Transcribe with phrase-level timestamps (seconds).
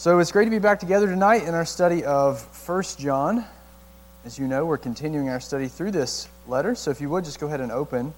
[0.00, 3.44] So it's great to be back together tonight in our study of 1 John.
[4.24, 6.74] As you know, we're continuing our study through this letter.
[6.74, 8.14] So if you would just go ahead and open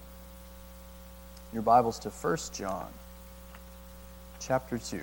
[1.52, 2.86] your Bibles to 1 John
[4.38, 5.00] chapter 2.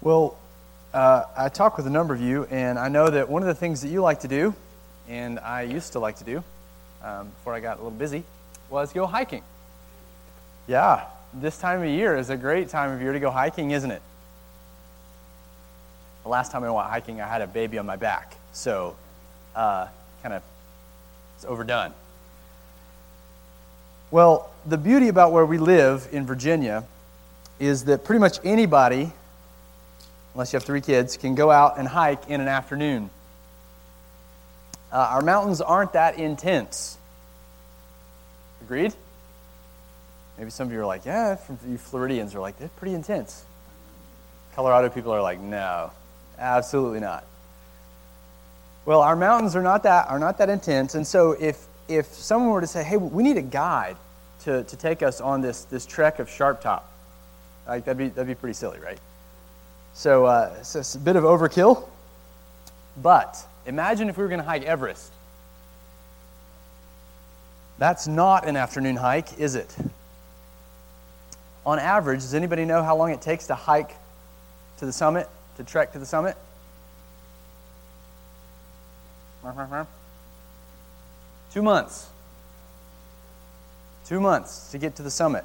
[0.00, 0.36] Well,
[0.92, 3.54] uh, I talk with a number of you, and I know that one of the
[3.54, 4.52] things that you like to do,
[5.08, 6.42] and I used to like to do
[7.06, 8.24] um, before I got a little busy,
[8.68, 9.42] was go hiking.
[10.66, 13.90] Yeah, this time of year is a great time of year to go hiking, isn't
[13.90, 14.02] it?
[16.24, 18.96] The last time I went hiking, I had a baby on my back, so
[19.54, 19.86] uh,
[20.22, 20.42] kind of
[21.36, 21.92] it's overdone.
[24.10, 26.84] Well, the beauty about where we live in Virginia
[27.60, 29.12] is that pretty much anybody
[30.36, 33.08] unless you have three kids, can go out and hike in an afternoon.
[34.96, 36.96] Uh, our mountains aren't that intense.
[38.62, 38.94] Agreed?
[40.38, 41.36] Maybe some of you are like, yeah,
[41.68, 43.44] you Floridians are like, they're pretty intense.
[44.54, 45.90] Colorado people are like, no,
[46.38, 47.26] absolutely not.
[48.86, 52.50] Well, our mountains are not that are not that intense, and so if if someone
[52.52, 53.98] were to say, hey, we need a guide
[54.44, 56.90] to, to take us on this this trek of Sharp Top,
[57.68, 58.98] like that'd be that'd be pretty silly, right?
[59.92, 61.86] So uh, it's a bit of overkill.
[62.96, 65.12] But imagine if we were going to hike Everest.
[67.78, 69.74] That's not an afternoon hike, is it?
[71.66, 73.94] On average, does anybody know how long it takes to hike
[74.78, 76.36] to the summit, to trek to the summit?
[81.52, 82.08] Two months.
[84.06, 85.44] Two months to get to the summit.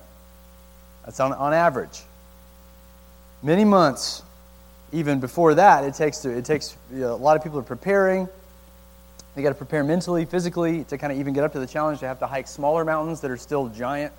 [1.05, 2.01] That's on, on average.
[3.43, 4.21] Many months
[4.91, 7.63] even before that, it takes, to, it takes you know, a lot of people are
[7.63, 8.27] preparing.
[9.35, 12.01] They got to prepare mentally, physically to kind of even get up to the challenge.
[12.01, 14.11] They have to hike smaller mountains that are still giant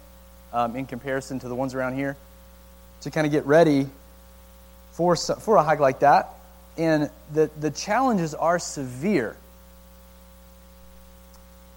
[0.53, 2.17] um, in comparison to the ones around here
[3.03, 3.87] to kind of get ready
[4.93, 6.31] for, for a hike like that.
[6.79, 9.37] And the, the challenges are severe.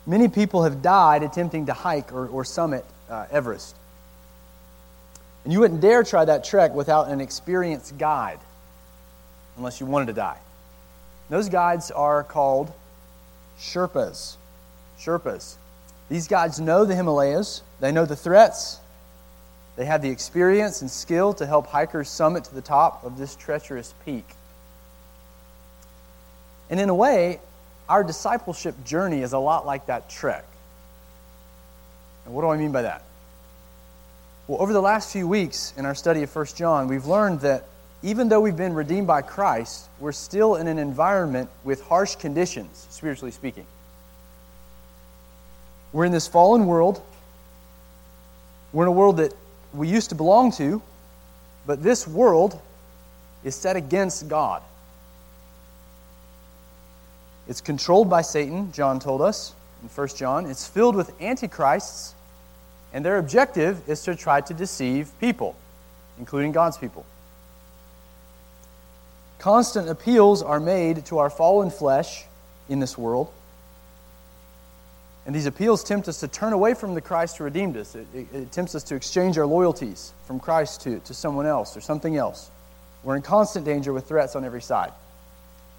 [0.07, 3.75] Many people have died attempting to hike or, or summit uh, Everest.
[5.43, 8.39] And you wouldn't dare try that trek without an experienced guide
[9.57, 10.37] unless you wanted to die.
[11.29, 12.71] Those guides are called
[13.59, 14.35] Sherpas.
[14.99, 15.55] Sherpas.
[16.09, 18.79] These guides know the Himalayas, they know the threats,
[19.75, 23.35] they have the experience and skill to help hikers summit to the top of this
[23.35, 24.25] treacherous peak.
[26.69, 27.39] And in a way,
[27.89, 30.45] our discipleship journey is a lot like that trek.
[32.25, 33.03] And what do I mean by that?
[34.47, 37.65] Well, over the last few weeks in our study of 1 John, we've learned that
[38.05, 42.85] even though we've been redeemed by Christ, we're still in an environment with harsh conditions,
[42.91, 43.65] spiritually speaking.
[45.91, 47.01] We're in this fallen world.
[48.73, 49.33] We're in a world that
[49.73, 50.83] we used to belong to,
[51.65, 52.61] but this world
[53.43, 54.61] is set against God.
[57.47, 60.45] It's controlled by Satan, John told us in 1 John.
[60.45, 62.13] It's filled with antichrists,
[62.93, 65.55] and their objective is to try to deceive people,
[66.19, 67.03] including God's people.
[69.39, 72.25] Constant appeals are made to our fallen flesh
[72.69, 73.31] in this world.
[75.25, 77.95] And these appeals tempt us to turn away from the Christ who redeemed us.
[77.95, 81.75] It, it, it, tempts us to exchange our loyalties from Christ to, to someone else
[81.75, 82.51] or something else.
[83.03, 84.91] We're in constant danger with threats on every side.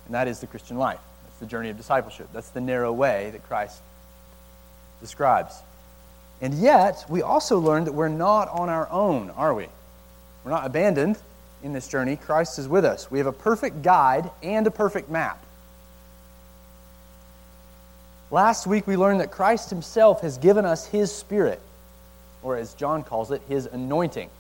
[0.07, 1.01] And that is the Christian life.
[1.25, 2.29] That's the journey of discipleship.
[2.33, 3.81] That's the narrow way that Christ
[5.01, 5.55] describes.
[6.41, 9.67] And yet, we also learn that we're not on our own, are we?
[10.45, 11.19] We're not abandoned
[11.63, 13.11] in this journey, Christ is with us.
[13.11, 15.43] We have a perfect guide and a perfect map.
[18.31, 21.61] Last week, we learned that Christ Himself has given us His Spirit,
[22.43, 24.31] or as John calls it, His anointing.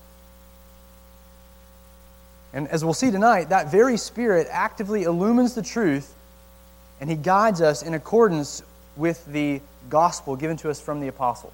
[2.52, 6.12] And as we'll see tonight, that very Spirit actively illumines the truth
[7.00, 8.62] and He guides us in accordance
[8.96, 9.60] with the
[9.90, 11.52] gospel given to us from the apostles.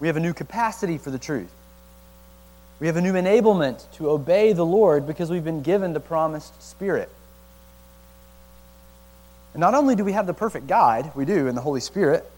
[0.00, 1.52] We have a new capacity for the truth.
[2.80, 6.62] We have a new enablement to obey the Lord because we've been given the promised
[6.62, 7.10] Spirit.
[9.52, 12.28] And not only do we have the perfect guide, we do in the Holy Spirit,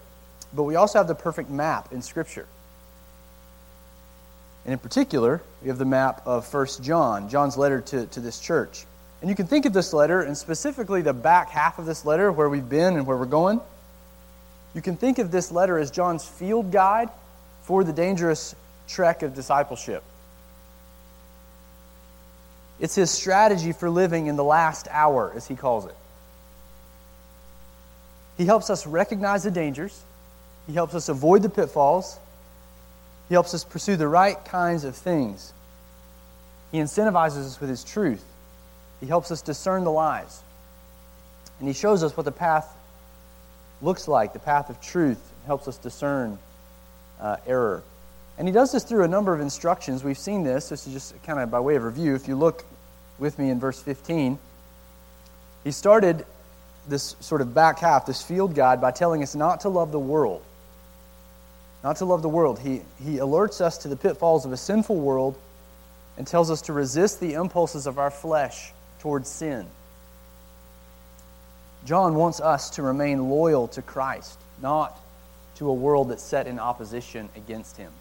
[0.53, 2.45] but we also have the perfect map in Scripture.
[4.65, 8.39] And in particular, we have the map of 1 John, John's letter to, to this
[8.39, 8.85] church.
[9.21, 12.31] And you can think of this letter, and specifically the back half of this letter,
[12.31, 13.61] where we've been and where we're going.
[14.73, 17.09] You can think of this letter as John's field guide
[17.61, 18.55] for the dangerous
[18.87, 20.03] trek of discipleship.
[22.83, 25.95] It's his strategy for living in the last hour, as he calls it.
[28.37, 30.01] He helps us recognize the dangers,
[30.67, 32.19] He helps us avoid the pitfalls,
[33.29, 35.53] He helps us pursue the right kinds of things.
[36.73, 38.25] He incentivizes us with His truth,
[38.99, 40.41] He helps us discern the lies,
[41.59, 42.67] and He shows us what the path
[43.81, 46.37] looks like the path of truth, helps us discern
[47.21, 47.81] uh, error.
[48.37, 50.03] And he does this through a number of instructions.
[50.03, 50.69] We've seen this.
[50.69, 52.15] This is just kind of by way of review.
[52.15, 52.65] If you look
[53.19, 54.37] with me in verse 15,
[55.63, 56.25] he started
[56.87, 59.99] this sort of back half, this field guide, by telling us not to love the
[59.99, 60.43] world.
[61.83, 62.59] Not to love the world.
[62.59, 65.37] He, he alerts us to the pitfalls of a sinful world
[66.17, 69.65] and tells us to resist the impulses of our flesh towards sin.
[71.85, 74.97] John wants us to remain loyal to Christ, not
[75.55, 77.91] to a world that's set in opposition against him.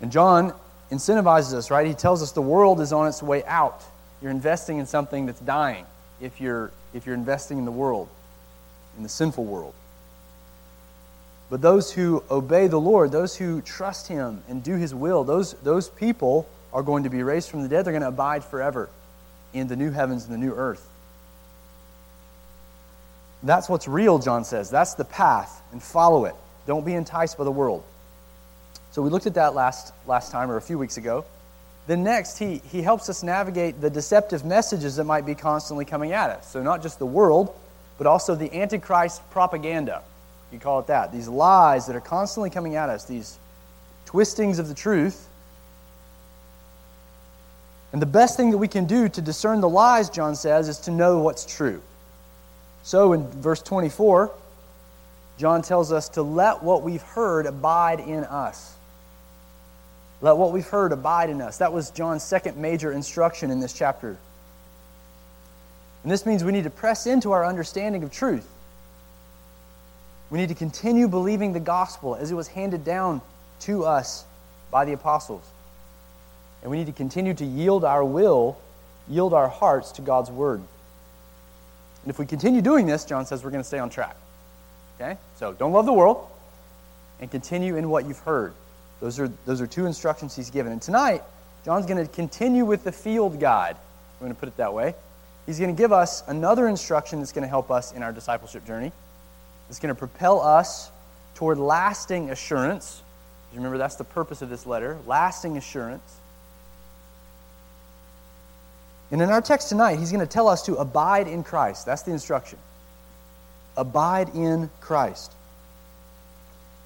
[0.00, 0.52] And John
[0.92, 1.86] incentivizes us, right?
[1.86, 3.82] He tells us the world is on its way out.
[4.20, 5.86] You're investing in something that's dying
[6.20, 8.08] if you're, if you're investing in the world,
[8.96, 9.74] in the sinful world.
[11.50, 15.54] But those who obey the Lord, those who trust Him and do His will, those,
[15.54, 17.84] those people are going to be raised from the dead.
[17.84, 18.88] They're going to abide forever
[19.52, 20.86] in the new heavens and the new earth.
[23.42, 24.70] That's what's real, John says.
[24.70, 26.34] That's the path, and follow it.
[26.66, 27.82] Don't be enticed by the world.
[28.92, 31.24] So we looked at that last, last time or a few weeks ago.
[31.86, 36.12] Then next, he, he helps us navigate the deceptive messages that might be constantly coming
[36.12, 36.50] at us.
[36.50, 37.54] So not just the world,
[37.98, 40.02] but also the Antichrist propaganda.
[40.52, 41.10] You call it that.
[41.10, 43.38] These lies that are constantly coming at us, these
[44.04, 45.28] twistings of the truth.
[47.92, 50.78] And the best thing that we can do to discern the lies, John says, is
[50.80, 51.80] to know what's true.
[52.82, 54.30] So in verse 24,
[55.38, 58.76] John tells us to let what we've heard abide in us.
[60.22, 61.58] Let what we've heard abide in us.
[61.58, 64.16] That was John's second major instruction in this chapter.
[66.04, 68.48] And this means we need to press into our understanding of truth.
[70.30, 73.20] We need to continue believing the gospel as it was handed down
[73.60, 74.24] to us
[74.70, 75.44] by the apostles.
[76.62, 78.56] And we need to continue to yield our will,
[79.08, 80.60] yield our hearts to God's word.
[82.02, 84.16] And if we continue doing this, John says we're going to stay on track.
[85.00, 85.18] Okay?
[85.36, 86.28] So don't love the world
[87.20, 88.54] and continue in what you've heard.
[89.02, 90.70] Those are, those are two instructions he's given.
[90.70, 91.22] And tonight,
[91.64, 93.74] John's going to continue with the field guide.
[93.76, 94.94] I'm going to put it that way.
[95.44, 98.64] He's going to give us another instruction that's going to help us in our discipleship
[98.64, 98.92] journey.
[99.68, 100.88] It's going to propel us
[101.34, 103.02] toward lasting assurance.
[103.54, 106.16] Remember, that's the purpose of this letter lasting assurance.
[109.10, 111.86] And in our text tonight, he's going to tell us to abide in Christ.
[111.86, 112.58] That's the instruction.
[113.76, 115.32] Abide in Christ.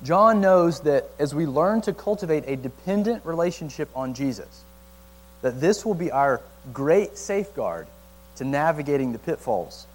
[0.03, 4.65] John knows that as we learn to cultivate a dependent relationship on Jesus,
[5.43, 6.41] that this will be our
[6.73, 7.87] great safeguard
[8.37, 9.87] to navigating the pitfalls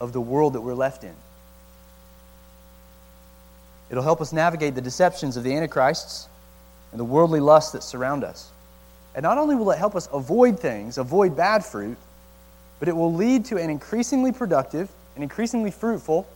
[0.00, 1.14] of the world that we're left in.
[3.90, 6.28] It'll help us navigate the deceptions of the antichrists
[6.90, 8.50] and the worldly lusts that surround us.
[9.14, 11.96] And not only will it help us avoid things, avoid bad fruit,
[12.78, 16.26] but it will lead to an increasingly productive, an increasingly fruitful,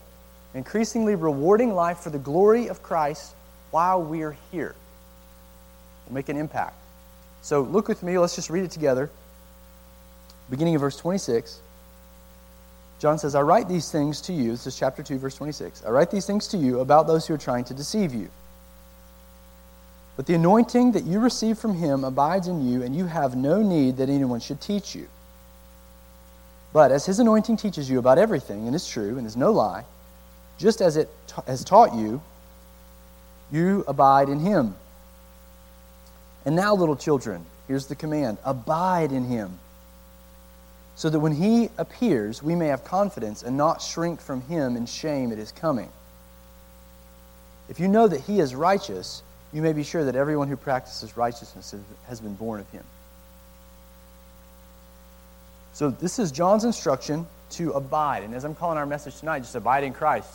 [0.54, 3.34] increasingly rewarding life for the glory of Christ
[3.70, 4.74] while we're here.
[6.06, 6.74] We'll make an impact.
[7.42, 9.10] So look with me, let's just read it together.
[10.50, 11.60] Beginning of verse 26.
[12.98, 14.50] John says, I write these things to you.
[14.50, 15.84] This is chapter 2, verse 26.
[15.86, 18.28] I write these things to you about those who are trying to deceive you.
[20.16, 23.62] But the anointing that you receive from him abides in you, and you have no
[23.62, 25.08] need that anyone should teach you.
[26.74, 29.84] But as his anointing teaches you about everything, and is true, and is no lie,
[30.60, 31.08] just as it
[31.46, 32.20] has taught you,
[33.50, 34.74] you abide in him.
[36.44, 39.58] And now, little children, here's the command abide in him,
[40.96, 44.86] so that when he appears, we may have confidence and not shrink from him in
[44.86, 45.88] shame at his coming.
[47.70, 51.16] If you know that he is righteous, you may be sure that everyone who practices
[51.16, 51.74] righteousness
[52.06, 52.84] has been born of him.
[55.72, 58.24] So, this is John's instruction to abide.
[58.24, 60.30] And as I'm calling our message tonight, just abide in Christ.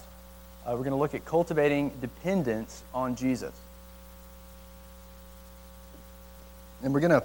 [0.65, 3.53] Uh, we're going to look at cultivating dependence on Jesus.
[6.83, 7.23] And we're going to,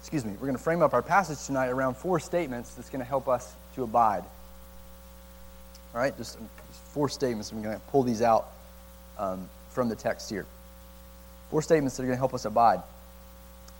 [0.00, 3.00] excuse me, we're going to frame up our passage tonight around four statements that's going
[3.00, 4.24] to help us to abide.
[5.94, 7.52] All right, just, just four statements.
[7.52, 8.48] I'm going to pull these out
[9.18, 10.46] um, from the text here.
[11.50, 12.80] Four statements that are going to help us abide.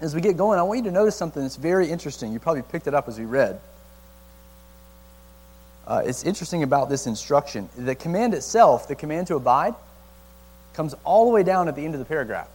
[0.00, 2.32] As we get going, I want you to notice something that's very interesting.
[2.32, 3.60] You probably picked it up as we read.
[5.90, 7.68] Uh, it's interesting about this instruction.
[7.76, 9.74] The command itself, the command to abide,
[10.72, 12.48] comes all the way down at the end of the paragraph.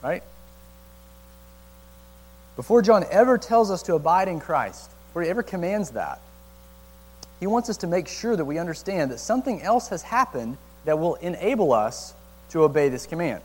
[0.00, 0.22] Right?
[2.54, 6.20] Before John ever tells us to abide in Christ, before he ever commands that,
[7.40, 11.00] he wants us to make sure that we understand that something else has happened that
[11.00, 12.14] will enable us
[12.50, 13.42] to obey this command.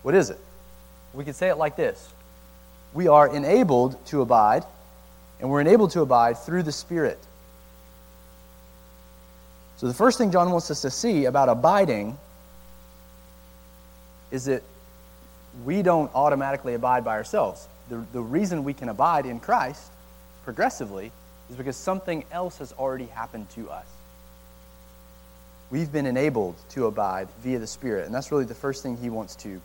[0.00, 0.38] What is it?
[1.12, 2.08] We could say it like this
[2.94, 4.64] We are enabled to abide,
[5.40, 7.18] and we're enabled to abide through the Spirit.
[9.80, 12.18] So, the first thing John wants us to see about abiding
[14.30, 14.62] is that
[15.64, 17.66] we don't automatically abide by ourselves.
[17.88, 19.90] The, the reason we can abide in Christ
[20.44, 21.10] progressively
[21.48, 23.86] is because something else has already happened to us.
[25.70, 29.08] We've been enabled to abide via the Spirit, and that's really the first thing he
[29.08, 29.62] wants to,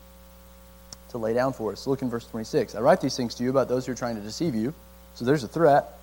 [1.09, 1.87] to lay down for us.
[1.87, 2.75] Look in verse 26.
[2.75, 4.73] I write these things to you about those who are trying to deceive you.
[5.15, 5.99] So there's a threat.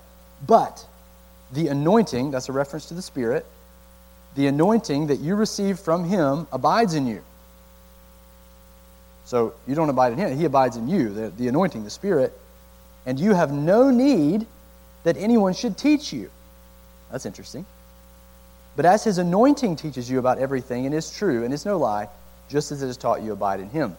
[0.47, 0.87] But
[1.51, 3.47] the anointing, that's a reference to the Spirit,
[4.35, 7.23] the anointing that you receive from him abides in you.
[9.25, 12.39] So you don't abide in him, he abides in you, the, the anointing, the Spirit.
[13.07, 14.47] And you have no need
[15.05, 16.31] that anyone should teach you.
[17.11, 17.67] That's interesting.
[18.77, 22.09] But as his anointing teaches you about everything and is true and is no lie,
[22.49, 23.97] just as it has taught you, abide in him.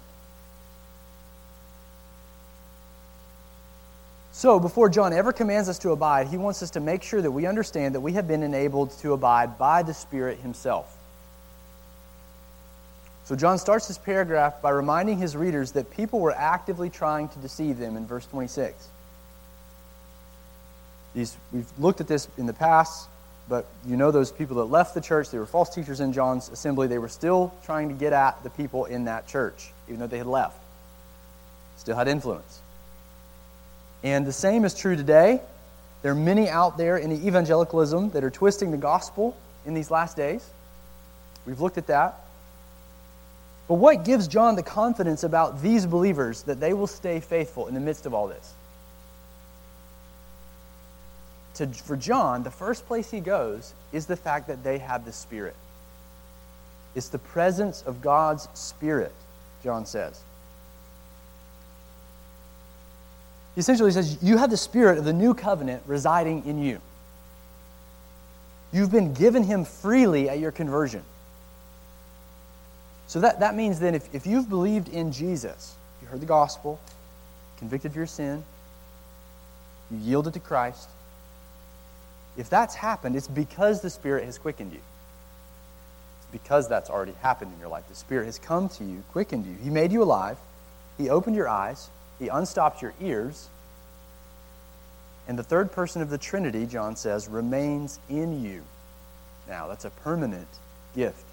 [4.36, 7.30] So, before John ever commands us to abide, he wants us to make sure that
[7.30, 10.92] we understand that we have been enabled to abide by the Spirit himself.
[13.26, 17.40] So, John starts this paragraph by reminding his readers that people were actively trying to
[17.40, 18.88] deceive them in verse 26.
[21.14, 23.08] These, we've looked at this in the past,
[23.48, 26.50] but you know those people that left the church, they were false teachers in John's
[26.50, 26.88] assembly.
[26.88, 30.18] They were still trying to get at the people in that church, even though they
[30.18, 30.58] had left.
[31.78, 32.63] Still had influence.
[34.04, 35.42] And the same is true today.
[36.02, 39.90] There are many out there in the evangelicalism that are twisting the gospel in these
[39.90, 40.48] last days.
[41.46, 42.16] We've looked at that.
[43.68, 47.74] But what gives John the confidence about these believers that they will stay faithful in
[47.74, 48.54] the midst of all this?
[51.56, 55.12] to, for John, the first place he goes is the fact that they have the
[55.12, 55.56] Spirit.
[56.96, 59.14] It's the presence of God's Spirit,
[59.64, 60.22] John says.
[63.56, 66.82] Essentially, he essentially says, You have the Spirit of the new covenant residing in you.
[68.72, 71.04] You've been given Him freely at your conversion.
[73.08, 76.80] So that, that means then if, if you've believed in Jesus, you heard the gospel,
[77.60, 78.44] convicted of your sin,
[79.92, 80.90] you yielded to Christ,
[82.36, 84.80] if that's happened, it's because the Spirit has quickened you.
[84.80, 87.88] It's because that's already happened in your life.
[87.88, 89.56] The Spirit has come to you, quickened you.
[89.64, 90.38] He made you alive.
[90.98, 91.90] He opened your eyes.
[92.24, 93.50] He unstopped your ears.
[95.28, 98.62] And the third person of the Trinity, John says, remains in you.
[99.46, 100.48] Now, that's a permanent
[100.96, 101.26] gift.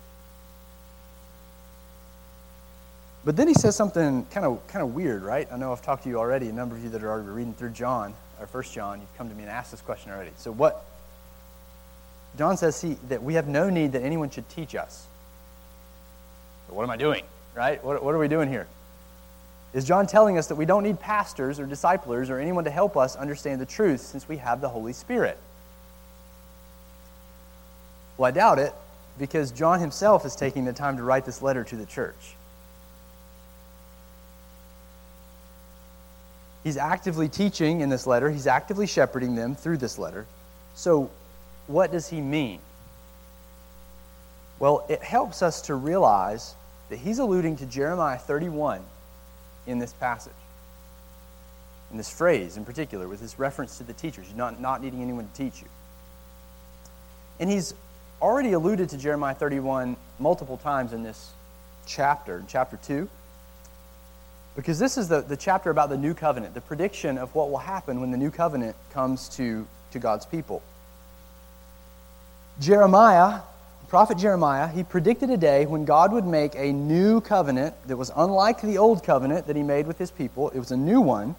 [3.24, 5.46] But then he says something kind of kind of weird, right?
[5.52, 6.48] I know I've talked to you already.
[6.48, 9.28] A number of you that are already reading through John, or First John, you've come
[9.28, 10.32] to me and asked this question already.
[10.38, 10.84] So what
[12.36, 15.06] John says he, that we have no need that anyone should teach us.
[16.66, 17.22] So what am I doing?
[17.54, 17.84] Right?
[17.84, 18.66] What, what are we doing here?
[19.72, 22.96] Is John telling us that we don't need pastors or disciplers or anyone to help
[22.96, 25.38] us understand the truth since we have the Holy Spirit?
[28.16, 28.74] Well, I doubt it
[29.18, 32.34] because John himself is taking the time to write this letter to the church.
[36.64, 40.26] He's actively teaching in this letter, he's actively shepherding them through this letter.
[40.74, 41.10] So,
[41.68, 42.58] what does he mean?
[44.58, 46.54] Well, it helps us to realize
[46.90, 48.82] that he's alluding to Jeremiah 31
[49.66, 50.32] in this passage.
[51.90, 55.28] In this phrase in particular, with his reference to the teachers, not, not needing anyone
[55.28, 55.68] to teach you.
[57.40, 57.74] And he's
[58.20, 61.30] already alluded to Jeremiah 31 multiple times in this
[61.86, 63.08] chapter, in chapter 2.
[64.56, 67.58] Because this is the, the chapter about the new covenant, the prediction of what will
[67.58, 70.62] happen when the new covenant comes to, to God's people.
[72.60, 73.40] Jeremiah,
[73.90, 78.12] prophet Jeremiah, he predicted a day when God would make a new covenant that was
[78.14, 80.48] unlike the old covenant that he made with his people.
[80.50, 81.34] It was a new one.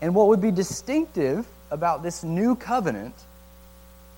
[0.00, 3.14] And what would be distinctive about this new covenant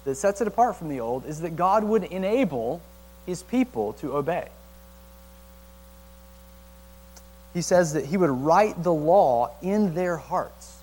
[0.05, 2.81] that sets it apart from the old is that God would enable
[3.27, 4.49] his people to obey.
[7.55, 10.79] He says that he would write the law in their hearts,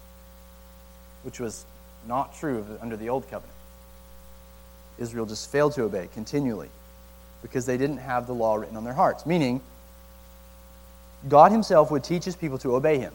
[1.23, 1.65] which was
[2.05, 3.58] not true under the old covenant.
[4.99, 6.69] Israel just failed to obey continually
[7.41, 9.25] because they didn't have the law written on their hearts.
[9.25, 9.61] Meaning,
[11.27, 13.13] God Himself would teach His people to obey Him.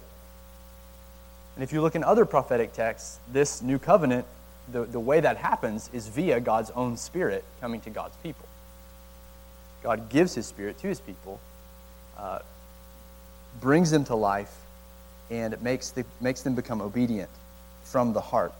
[1.54, 4.26] And if you look in other prophetic texts, this new covenant,
[4.72, 8.46] the, the way that happens is via God's own Spirit coming to God's people.
[9.82, 11.38] God gives His Spirit to His people,
[12.18, 12.40] uh,
[13.60, 14.54] brings them to life,
[15.30, 17.30] and makes, the, makes them become obedient
[17.84, 18.52] from the heart.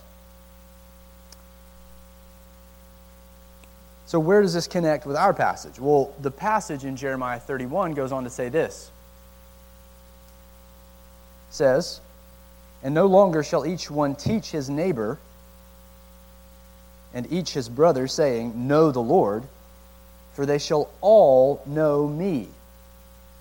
[4.07, 5.79] So, where does this connect with our passage?
[5.79, 8.91] Well, the passage in Jeremiah 31 goes on to say this
[11.49, 12.01] it says,
[12.83, 15.19] And no longer shall each one teach his neighbor
[17.15, 19.45] and each his brother, saying, Know the Lord,
[20.35, 22.49] for they shall all know me,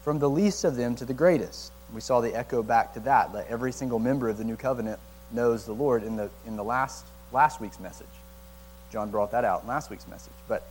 [0.03, 1.71] from the least of them to the greatest.
[1.93, 3.33] We saw the echo back to that.
[3.33, 4.99] Let every single member of the new covenant
[5.31, 8.07] knows the Lord in the, in the last, last week's message.
[8.93, 10.33] John brought that out in last week's message.
[10.47, 10.61] But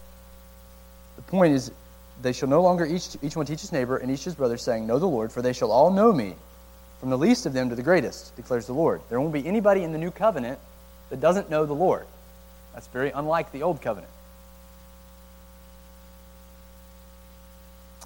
[1.16, 1.72] the point is,
[2.22, 4.86] they shall no longer each, each one teach his neighbor and each his brother, saying,
[4.86, 6.36] Know the Lord, for they shall all know me,
[7.00, 9.00] from the least of them to the greatest, declares the Lord.
[9.08, 10.60] There won't be anybody in the new covenant
[11.10, 12.06] that doesn't know the Lord.
[12.74, 14.12] That's very unlike the old covenant.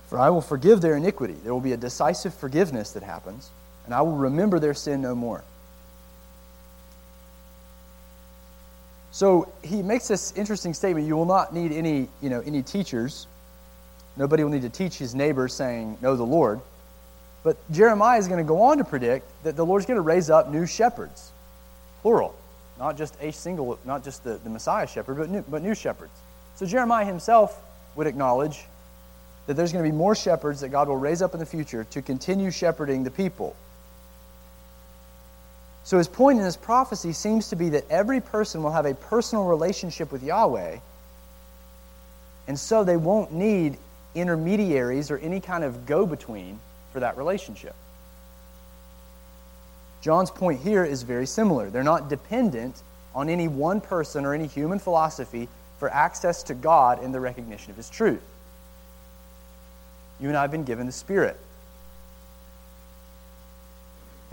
[0.07, 1.37] For I will forgive their iniquity.
[1.45, 3.51] There will be a decisive forgiveness that happens,
[3.85, 5.45] and I will remember their sin no more.
[9.17, 11.07] So he makes this interesting statement.
[11.07, 13.27] You will not need any, you know, any teachers.
[14.19, 16.61] Nobody will need to teach his neighbor saying, Know the Lord.
[17.43, 20.29] But Jeremiah is going to go on to predict that the Lord's going to raise
[20.29, 21.31] up new shepherds,
[22.03, 22.35] plural.
[22.79, 26.13] Not just a single, not just the, the Messiah shepherd, but new, but new shepherds.
[26.57, 27.59] So Jeremiah himself
[27.95, 28.67] would acknowledge
[29.47, 31.85] that there's going to be more shepherds that God will raise up in the future
[31.85, 33.57] to continue shepherding the people.
[35.87, 38.95] So his point in this prophecy seems to be that every person will have a
[38.95, 40.79] personal relationship with Yahweh,
[42.49, 43.79] and so they won't need
[44.13, 46.59] intermediaries or any kind of go between
[46.93, 47.77] for that relationship.
[50.01, 51.71] John's point here is very similar.
[51.71, 52.83] They're not dependent
[53.15, 57.71] on any one person or any human philosophy for access to God and the recognition
[57.71, 58.27] of his truth.
[60.19, 61.39] You and I have been given the Spirit.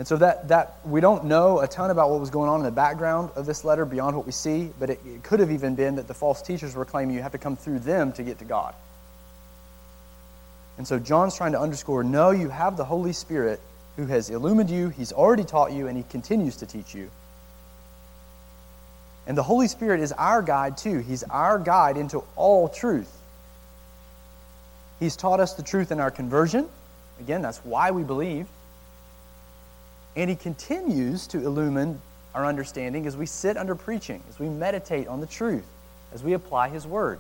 [0.04, 2.66] And so that, that we don't know a ton about what was going on in
[2.66, 5.76] the background of this letter beyond what we see, but it, it could have even
[5.76, 8.40] been that the false teachers were claiming you have to come through them to get
[8.40, 8.76] to God.
[10.78, 13.62] And so John's trying to underscore no, you have the Holy Spirit
[13.96, 17.10] who has illumined you, he's already taught you, and he continues to teach you.
[19.26, 21.00] And the Holy Spirit is our guide too.
[21.00, 23.10] He's our guide into all truth.
[25.00, 26.68] He's taught us the truth in our conversion.
[27.22, 28.48] Again, that's why we believe.
[30.16, 32.00] And He continues to illumine
[32.34, 35.66] our understanding as we sit under preaching, as we meditate on the truth,
[36.14, 37.20] as we apply His Word.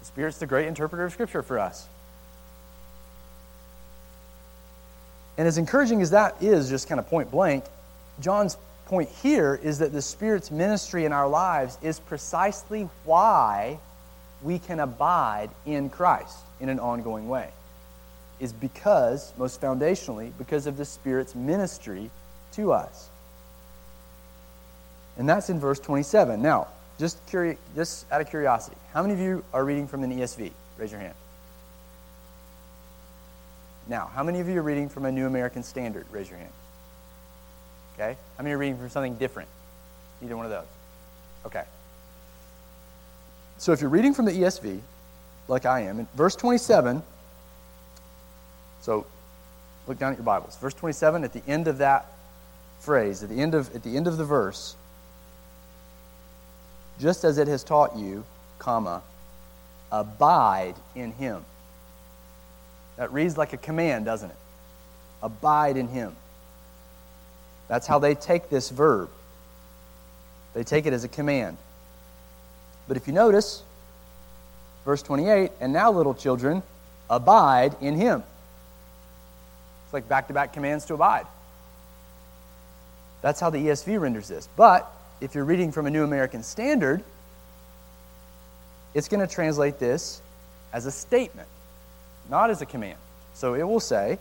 [0.00, 1.86] The Spirit's the great interpreter of Scripture for us.
[5.38, 7.64] And as encouraging as that is, just kind of point blank,
[8.20, 13.78] John's point here is that the Spirit's ministry in our lives is precisely why
[14.42, 17.48] we can abide in Christ in an ongoing way
[18.42, 22.10] is because, most foundationally, because of the Spirit's ministry
[22.54, 23.08] to us.
[25.16, 26.42] And that's in verse 27.
[26.42, 26.66] Now,
[26.98, 30.50] just, curi- just out of curiosity, how many of you are reading from an ESV?
[30.76, 31.14] Raise your hand.
[33.86, 36.04] Now, how many of you are reading from a New American Standard?
[36.10, 36.52] Raise your hand.
[37.94, 38.16] Okay?
[38.36, 39.48] How many are reading from something different?
[40.20, 40.66] Either one of those.
[41.46, 41.62] Okay.
[43.58, 44.80] So if you're reading from the ESV,
[45.46, 47.04] like I am, in verse 27,
[48.82, 49.06] so
[49.86, 50.56] look down at your Bibles.
[50.58, 52.06] Verse 27, at the end of that
[52.80, 54.76] phrase, at the end of, at the end of the verse,
[57.00, 58.24] just as it has taught you,
[58.58, 59.02] comma,
[59.90, 61.44] abide in him.
[62.96, 64.36] That reads like a command, doesn't it?
[65.22, 66.14] Abide in him.
[67.68, 69.08] That's how they take this verb.
[70.54, 71.56] They take it as a command.
[72.88, 73.62] But if you notice,
[74.84, 76.62] verse 28, and now, little children,
[77.08, 78.24] abide in him.
[79.92, 81.26] Like back to back commands to abide.
[83.20, 84.48] That's how the ESV renders this.
[84.56, 87.02] But if you're reading from a New American Standard,
[88.94, 90.20] it's going to translate this
[90.72, 91.48] as a statement,
[92.28, 92.98] not as a command.
[93.34, 94.18] So it will say,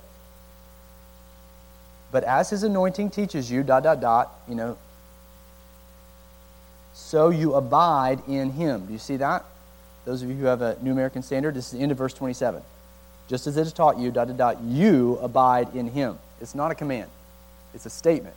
[2.12, 4.78] but as his anointing teaches you, dot, dot, dot, you know,
[6.94, 8.86] so you abide in him.
[8.86, 9.46] Do you see that?
[10.06, 12.14] Those of you who have a New American Standard, this is the end of verse
[12.14, 12.62] 27.
[13.32, 16.20] Just as it is taught you, dot, dot, dot, you abide in him.
[16.42, 17.10] It's not a command,
[17.74, 18.36] it's a statement.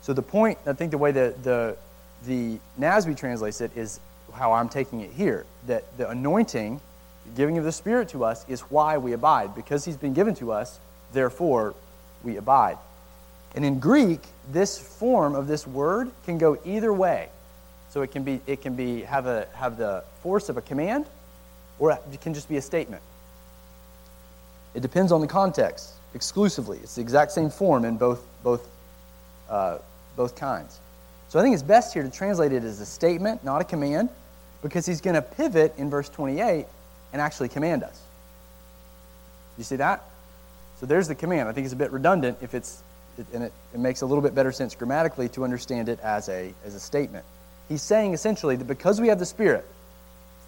[0.00, 1.76] So the point, I think the way that the,
[2.24, 4.00] the NASB translates it is
[4.32, 6.80] how I'm taking it here that the anointing,
[7.26, 9.54] the giving of the Spirit to us, is why we abide.
[9.54, 10.80] Because he's been given to us,
[11.12, 11.74] therefore
[12.24, 12.78] we abide.
[13.54, 17.28] And in Greek, this form of this word can go either way.
[17.90, 21.04] So it can be it can be have a have the force of a command,
[21.78, 23.02] or it can just be a statement.
[24.74, 26.78] It depends on the context exclusively.
[26.82, 28.68] It's the exact same form in both both
[29.48, 29.78] uh,
[30.16, 30.80] both kinds.
[31.28, 34.10] So I think it's best here to translate it as a statement, not a command,
[34.62, 36.66] because he's going to pivot in verse 28
[37.12, 38.00] and actually command us.
[39.58, 40.02] You see that?
[40.80, 41.48] So there's the command.
[41.48, 42.82] I think it's a bit redundant if it's,
[43.32, 46.52] and it, it makes a little bit better sense grammatically to understand it as a,
[46.64, 47.24] as a statement.
[47.68, 49.66] He's saying essentially that because we have the Spirit,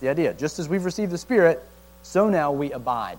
[0.00, 1.62] the idea, just as we've received the Spirit,
[2.02, 3.18] so now we abide.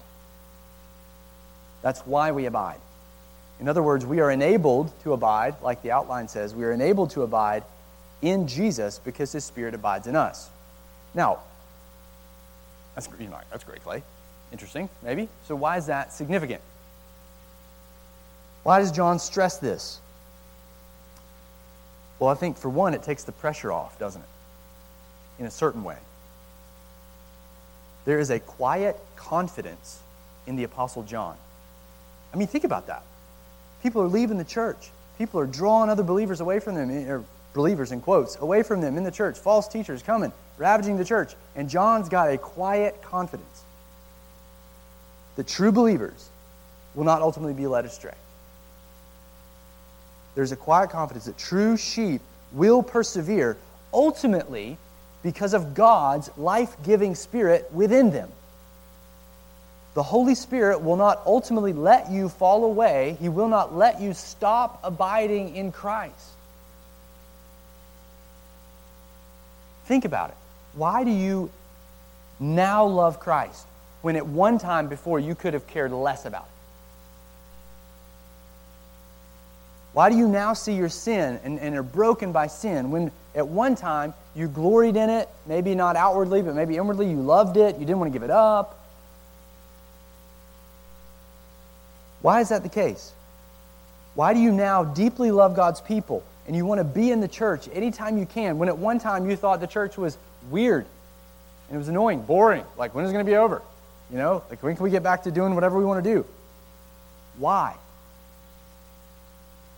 [1.82, 2.80] That's why we abide.
[3.60, 7.12] In other words, we are enabled to abide, like the outline says, we are enabled
[7.12, 7.64] to abide
[8.22, 10.50] in Jesus because his Spirit abides in us.
[11.14, 11.40] Now,
[12.94, 14.04] that's, you know, that's great, Clay.
[14.52, 15.30] Interesting, maybe.
[15.48, 16.62] So, why is that significant?
[18.64, 20.00] Why does John stress this?
[22.20, 24.28] Well, I think for one, it takes the pressure off, doesn't it?
[25.40, 25.98] In a certain way.
[28.06, 30.00] There is a quiet confidence
[30.48, 31.36] in the Apostle John.
[32.34, 33.04] I mean, think about that.
[33.82, 34.90] People are leaving the church.
[35.18, 38.82] People are drawing other believers away from them, eh, or believers in quotes, away from
[38.82, 39.38] them in the church.
[39.38, 41.34] False teachers coming, ravaging the church.
[41.56, 43.64] And John's got a quiet confidence
[45.36, 46.30] that true believers
[46.94, 48.14] will not ultimately be led astray.
[50.36, 53.58] There's a quiet confidence that true sheep will persevere
[53.94, 54.78] ultimately
[55.26, 58.30] because of God's life giving spirit within them
[59.96, 63.18] the Holy Spirit will not ultimately let you fall away.
[63.22, 66.32] He will not let you stop abiding in Christ.
[69.86, 70.36] Think about it.
[70.74, 71.50] Why do you
[72.42, 73.66] now love Christ
[74.02, 76.55] when at one time before you could have cared less about it?
[79.96, 83.48] Why do you now see your sin and, and are broken by sin when at
[83.48, 87.76] one time you gloried in it, maybe not outwardly, but maybe inwardly you loved it,
[87.76, 88.78] you didn't want to give it up?
[92.22, 93.14] Why is that the case?
[94.16, 97.30] Why do you now deeply love God's people and you want to be in the
[97.30, 100.18] church anytime you can when at one time you thought the church was
[100.52, 100.86] weird
[101.70, 102.66] and it was annoying, boring?
[102.78, 103.62] Like, when is it going to be over?
[104.12, 106.26] You know, like, when can we get back to doing whatever we want to do?
[107.38, 107.78] Why?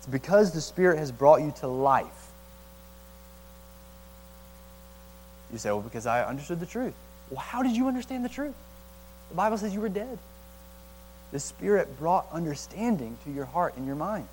[0.07, 2.31] It's because the Spirit has brought you to life.
[5.51, 6.93] You say, well, because I understood the truth.
[7.29, 8.55] Well, how did you understand the truth?
[9.29, 10.17] The Bible says you were dead.
[11.31, 14.27] The Spirit brought understanding to your heart and your mind.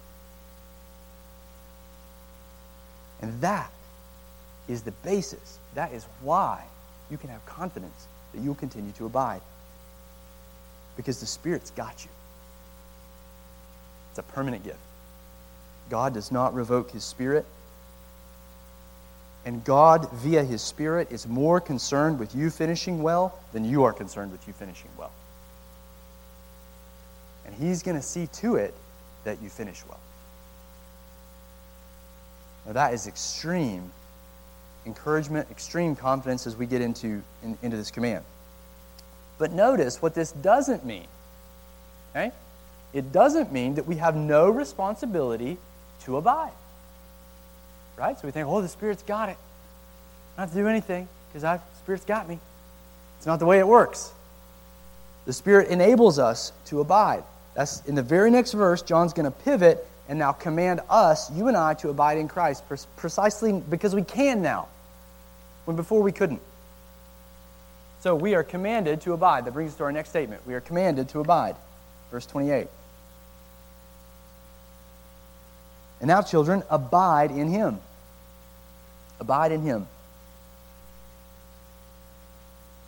[3.20, 3.70] And that
[4.68, 5.58] is the basis.
[5.74, 6.62] That is why
[7.10, 9.40] you can have confidence that you'll continue to abide.
[10.96, 12.10] Because the Spirit's got you.
[14.10, 14.78] It's a permanent gift.
[15.90, 17.44] God does not revoke His Spirit.
[19.44, 23.92] And God, via His Spirit, is more concerned with you finishing well than you are
[23.92, 25.12] concerned with you finishing well.
[27.46, 28.74] And He's going to see to it
[29.24, 30.00] that you finish well.
[32.66, 33.90] Now, that is extreme
[34.86, 38.24] encouragement, extreme confidence as we get into, in, into this command.
[39.38, 41.06] But notice what this doesn't mean.
[42.10, 42.32] Okay?
[42.92, 45.58] It doesn't mean that we have no responsibility
[46.02, 46.52] to abide.
[47.96, 48.18] Right?
[48.18, 49.36] So we think, oh, the Spirit's got it.
[50.36, 52.38] I don't have to do anything because the Spirit's got me.
[53.18, 54.12] It's not the way it works.
[55.26, 57.22] The Spirit enables us to abide.
[57.54, 61.48] That's in the very next verse, John's going to pivot and now command us, you
[61.48, 62.64] and I, to abide in Christ
[62.96, 64.68] precisely because we can now,
[65.64, 66.40] when before we couldn't.
[68.00, 69.46] So we are commanded to abide.
[69.46, 70.46] That brings us to our next statement.
[70.46, 71.56] We are commanded to abide.
[72.10, 72.66] Verse 28.
[76.00, 77.78] And now, children, abide in him.
[79.20, 79.86] Abide in him.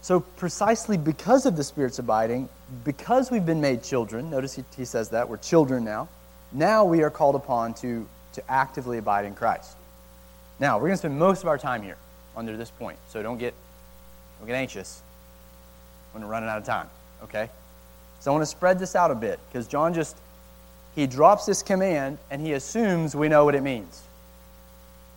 [0.03, 2.49] So, precisely because of the Spirit's abiding,
[2.85, 6.09] because we've been made children, notice he, he says that, we're children now.
[6.53, 9.77] Now we are called upon to, to actively abide in Christ.
[10.59, 11.97] Now, we're going to spend most of our time here
[12.37, 13.53] under this point, so don't get,
[14.39, 15.03] don't get anxious
[16.13, 16.89] when we're running out of time,
[17.23, 17.51] okay?
[18.21, 20.17] So I want to spread this out a bit because John just,
[20.97, 24.03] he drops this command and he assumes we know what it means,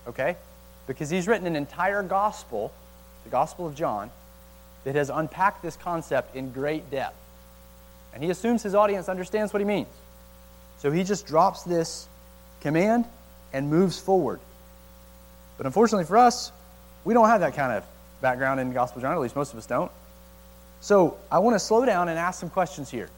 [0.07, 0.35] okay?
[0.85, 2.71] Because he's written an entire gospel,
[3.23, 4.11] the Gospel of John,
[4.83, 7.15] that has unpacked this concept in great depth.
[8.13, 9.87] And he assumes his audience understands what he means.
[10.79, 12.07] So he just drops this
[12.59, 13.05] command
[13.53, 14.41] and moves forward.
[15.57, 16.51] But unfortunately for us,
[17.05, 17.85] we don't have that kind of
[18.19, 19.91] background in Gospel John, at least most of us don't.
[20.81, 23.09] So I want to slow down and ask some questions here.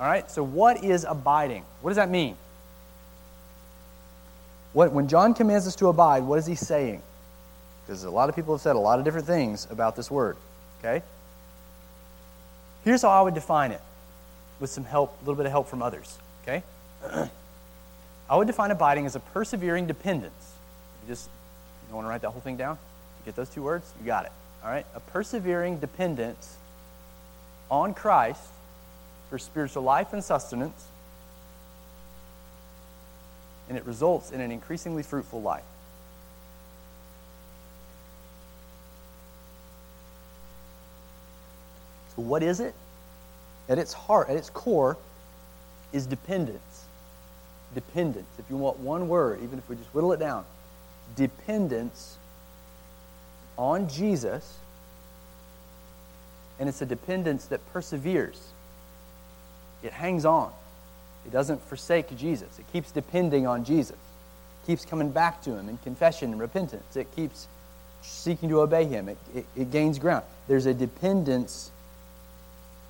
[0.00, 0.28] All right?
[0.30, 1.64] So, what is abiding?
[1.82, 2.36] What does that mean?
[4.72, 7.02] What, when John commands us to abide, what is he saying?
[7.84, 10.36] Because a lot of people have said a lot of different things about this word.
[10.78, 11.02] Okay?
[12.84, 13.80] Here's how I would define it
[14.58, 16.16] with some help, a little bit of help from others.
[16.42, 16.62] Okay?
[18.30, 20.54] I would define abiding as a persevering dependence.
[21.02, 22.78] You just You don't want to write that whole thing down?
[23.18, 23.92] You get those two words?
[24.00, 24.32] You got it.
[24.64, 24.86] All right?
[24.94, 26.56] A persevering dependence
[27.70, 28.40] on Christ
[29.30, 30.84] for spiritual life and sustenance,
[33.68, 35.62] and it results in an increasingly fruitful life.
[42.16, 42.74] So, what is it?
[43.68, 44.96] At its heart, at its core,
[45.92, 46.86] is dependence.
[47.72, 48.26] Dependence.
[48.40, 50.44] If you want one word, even if we just whittle it down,
[51.14, 52.18] dependence
[53.56, 54.58] on Jesus,
[56.58, 58.50] and it's a dependence that perseveres.
[59.82, 60.52] It hangs on.
[61.26, 62.58] It doesn't forsake Jesus.
[62.58, 63.96] It keeps depending on Jesus.
[63.96, 66.96] It keeps coming back to Him in confession and repentance.
[66.96, 67.46] It keeps
[68.02, 69.08] seeking to obey Him.
[69.08, 70.24] It, it, it gains ground.
[70.48, 71.70] There's a dependence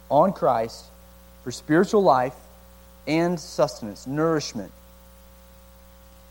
[0.08, 0.84] on Christ
[1.44, 2.34] for spiritual life
[3.06, 4.72] and sustenance, nourishment.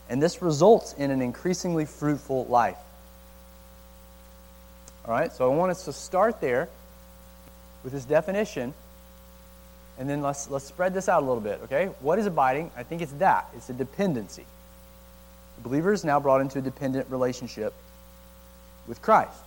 [0.10, 2.78] And this results in an increasingly fruitful life.
[5.06, 6.70] All right, so I want us to start there
[7.84, 8.74] with this definition,
[10.00, 11.88] and then let's, let's spread this out a little bit, okay?
[12.00, 12.72] What is abiding?
[12.76, 14.46] I think it's that it's a dependency.
[15.58, 17.74] The believer is now brought into a dependent relationship
[18.88, 19.38] with Christ.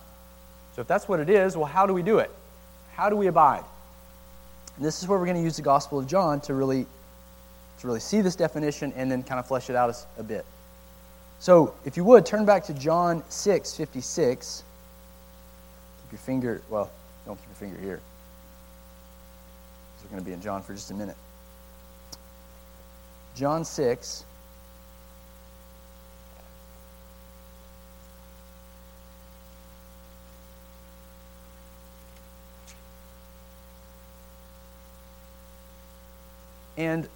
[0.75, 2.29] So if that's what it is, well, how do we do it?
[2.93, 3.63] How do we abide?
[4.75, 6.85] And this is where we're going to use the Gospel of John to really,
[7.79, 10.45] to really see this definition and then kind of flesh it out a bit.
[11.39, 14.63] So, if you would, turn back to John 6 56.
[16.03, 16.91] Keep your finger, well,
[17.25, 17.99] don't keep your finger here.
[20.03, 21.15] We're going to be in John for just a minute.
[23.35, 24.25] John 6.
[36.75, 37.07] And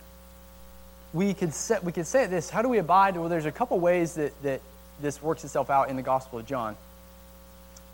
[1.14, 3.18] we could, set, we could say this how do we abide?
[3.18, 4.62] Well, there's a couple ways that, that
[5.02, 6.76] this works itself out in the Gospel of John.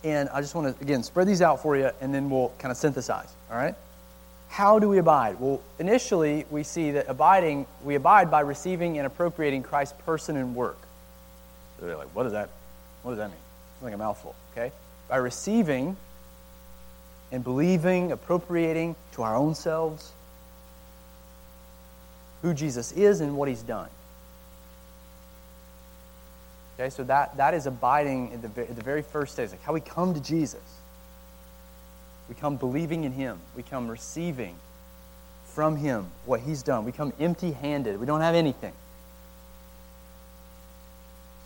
[0.03, 2.71] And I just want to, again, spread these out for you, and then we'll kind
[2.71, 3.29] of synthesize.
[3.49, 3.75] All right?
[4.53, 5.39] How do we abide?
[5.39, 10.53] Well, initially, we see that abiding, we abide by receiving and appropriating Christ's person and
[10.53, 10.77] work.
[11.79, 12.49] So they're like, what does that,
[13.01, 13.39] what does that mean?
[13.73, 14.71] It's like a mouthful, okay?
[15.07, 15.97] By receiving
[17.31, 20.11] and believing, appropriating to our own selves
[22.43, 23.89] who Jesus is and what he's done.
[26.79, 29.73] Okay, so that, that is abiding at the, at the very first stage, like how
[29.73, 30.61] we come to Jesus.
[32.33, 33.37] We come believing in him.
[33.55, 34.55] We come receiving
[35.53, 36.83] from him what he's done.
[36.83, 37.99] We come empty handed.
[37.99, 38.73] We don't have anything.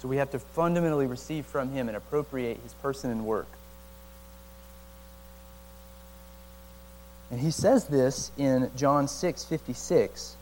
[0.01, 3.49] So we have to fundamentally receive from him and appropriate his person and work.
[7.31, 10.37] And he says this in John 6 56.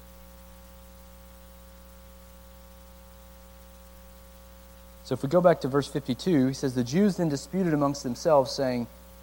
[5.06, 8.04] So if we go back to verse 52, he says, The Jews then disputed amongst
[8.04, 8.86] themselves, saying,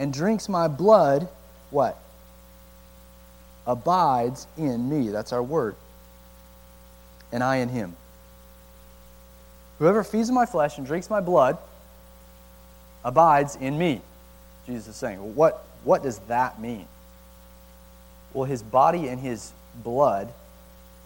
[0.00, 1.28] and drinks my blood,
[1.70, 1.96] what?
[3.66, 5.10] Abides in me.
[5.10, 5.76] That's our word.
[7.30, 7.94] And I in him.
[9.78, 11.58] Whoever feeds my flesh and drinks my blood
[13.04, 14.00] abides in me.
[14.66, 15.36] Jesus is saying.
[15.36, 16.86] What, what does that mean?
[18.32, 19.52] Well, his body and his
[19.84, 20.32] blood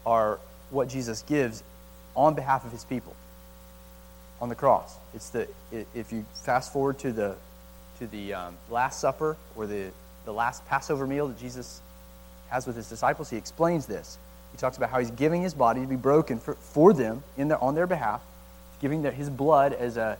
[0.06, 0.38] are
[0.70, 1.64] what Jesus gives
[2.14, 3.14] on behalf of his people
[4.40, 4.96] on the cross.
[5.14, 7.34] It's the if you fast forward to the
[8.04, 9.90] to the um, Last Supper or the
[10.24, 11.80] the last Passover meal that Jesus
[12.48, 14.18] has with his disciples, he explains this.
[14.52, 17.48] He talks about how he's giving his body to be broken for, for them in
[17.48, 18.22] their, on their behalf,
[18.80, 20.16] giving their, his blood as a,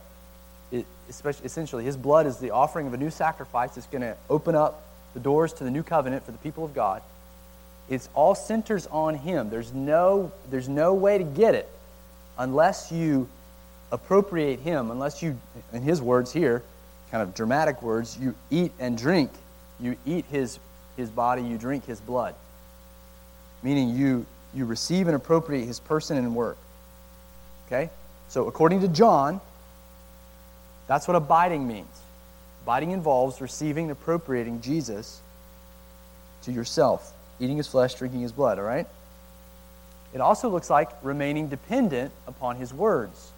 [1.08, 4.54] especially, essentially, his blood is the offering of a new sacrifice that's going to open
[4.54, 4.82] up
[5.14, 7.02] the doors to the new covenant for the people of God.
[7.88, 9.50] It's all centers on him.
[9.50, 11.68] There's no, there's no way to get it
[12.36, 13.28] unless you
[13.92, 15.38] appropriate him unless you,
[15.72, 16.62] in his words here,
[17.14, 19.30] kind of dramatic words, you eat and drink.
[19.78, 20.58] You eat his,
[20.96, 22.34] his body, you drink his blood.
[23.62, 26.58] Meaning you, you receive and appropriate his person and work.
[27.68, 27.88] Okay?
[28.26, 29.40] So, according to John,
[30.88, 31.86] that's what abiding means.
[32.64, 35.20] Abiding involves receiving and appropriating Jesus
[36.42, 38.88] to yourself, eating his flesh, drinking his blood, all right?
[40.14, 43.30] It also looks like remaining dependent upon his words.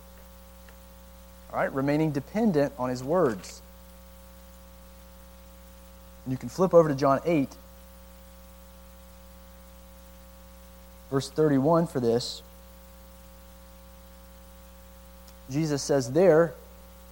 [1.52, 3.60] All right, remaining dependent on his words.
[6.26, 7.48] And you can flip over to John 8,
[11.08, 12.42] verse 31 for this.
[15.48, 16.52] Jesus says there,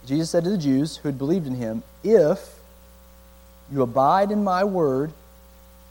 [0.04, 2.58] Jesus said to the Jews who had believed in him, If
[3.72, 5.12] you abide in my word,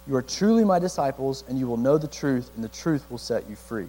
[0.05, 3.17] you are truly my disciples, and you will know the truth, and the truth will
[3.17, 3.87] set you free.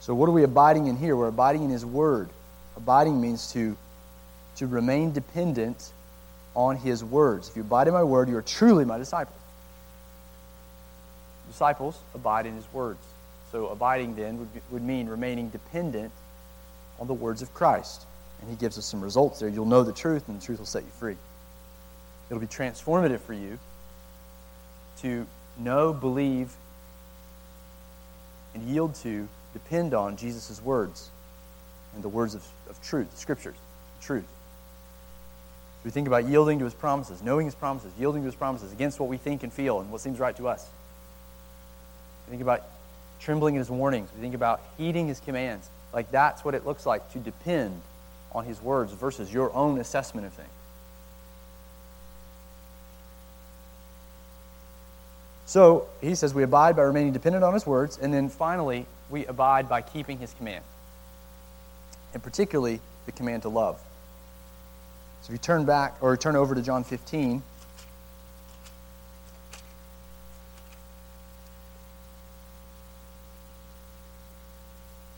[0.00, 1.14] So, what are we abiding in here?
[1.14, 2.30] We're abiding in his word.
[2.78, 3.76] Abiding means to,
[4.56, 5.92] to remain dependent
[6.54, 7.48] on his words.
[7.48, 9.38] If you abide in my word, you are truly my disciples.
[11.48, 12.98] Disciples abide in his words.
[13.52, 16.12] So, abiding then would, be, would mean remaining dependent
[17.00, 18.04] on the words of Christ.
[18.40, 19.48] And he gives us some results there.
[19.48, 21.16] You'll know the truth, and the truth will set you free.
[22.28, 23.58] It'll be transformative for you
[25.00, 25.26] to
[25.58, 26.52] know, believe,
[28.54, 31.10] and yield to, depend on Jesus' words
[31.94, 33.56] and the words of, of truth, scriptures,
[34.00, 34.26] truth.
[35.88, 39.00] We think about yielding to his promises, knowing his promises, yielding to his promises against
[39.00, 40.68] what we think and feel and what seems right to us.
[42.26, 42.62] We think about
[43.20, 44.10] trembling at his warnings.
[44.14, 45.70] We think about heeding his commands.
[45.94, 47.80] Like that's what it looks like to depend
[48.32, 50.50] on his words versus your own assessment of things.
[55.46, 59.24] So he says we abide by remaining dependent on his words, and then finally, we
[59.24, 60.64] abide by keeping his command,
[62.12, 63.80] and particularly the command to love.
[65.28, 67.42] So if you turn back or turn over to John 15,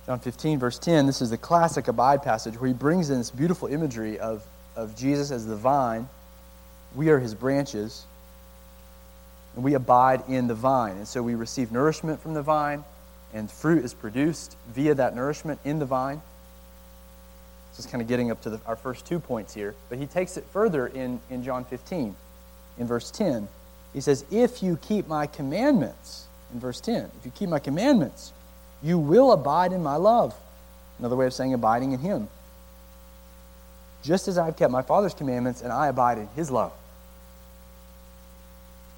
[0.07, 3.31] John 15, verse 10, this is the classic abide passage where he brings in this
[3.31, 4.45] beautiful imagery of,
[4.75, 6.09] of Jesus as the vine.
[6.97, 8.05] We are his branches
[9.55, 10.97] and we abide in the vine.
[10.97, 12.83] And so we receive nourishment from the vine,
[13.33, 16.21] and fruit is produced via that nourishment in the vine.
[17.71, 19.75] This is kind of getting up to the, our first two points here.
[19.89, 22.15] But he takes it further in, in John 15,
[22.79, 23.49] in verse 10.
[23.93, 28.33] He says, If you keep my commandments, in verse 10, if you keep my commandments,
[28.83, 30.35] you will abide in my love.
[30.99, 32.29] Another way of saying abiding in him.
[34.03, 36.73] Just as I've kept my Father's commandments and I abide in his love.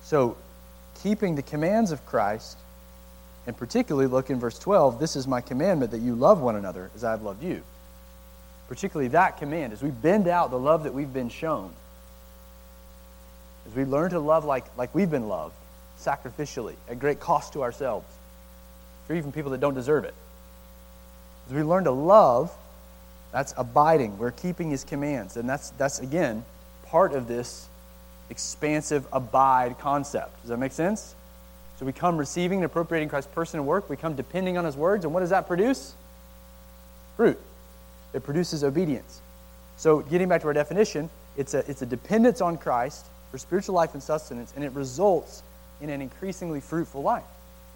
[0.05, 0.37] So,
[1.03, 2.57] keeping the commands of Christ,
[3.47, 6.91] and particularly look in verse 12, this is my commandment that you love one another
[6.95, 7.63] as I have loved you.
[8.73, 11.71] Particularly that command, as we bend out the love that we've been shown,
[13.67, 15.53] as we learn to love like, like we've been loved,
[16.01, 18.07] sacrificially, at great cost to ourselves,
[19.07, 20.15] for even people that don't deserve it.
[21.49, 22.51] As we learn to love,
[23.31, 24.17] that's abiding.
[24.17, 25.37] We're keeping his commands.
[25.37, 26.43] And that's, that's again,
[26.87, 27.69] part of this
[28.31, 30.41] expansive abide concept.
[30.41, 31.15] Does that make sense?
[31.79, 33.91] So we come receiving and appropriating Christ's person and work.
[33.91, 35.05] We come depending on his words.
[35.05, 35.93] And what does that produce?
[37.19, 37.39] Fruit.
[38.13, 39.21] It produces obedience.
[39.77, 43.75] So getting back to our definition, it's a, it's a dependence on Christ for spiritual
[43.75, 45.43] life and sustenance, and it results
[45.81, 47.25] in an increasingly fruitful life,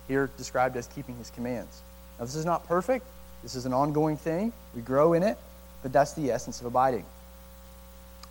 [0.06, 1.80] here described as keeping his commands.
[2.18, 3.06] Now, this is not perfect.
[3.42, 4.52] This is an ongoing thing.
[4.74, 5.38] We grow in it,
[5.82, 7.04] but that's the essence of abiding.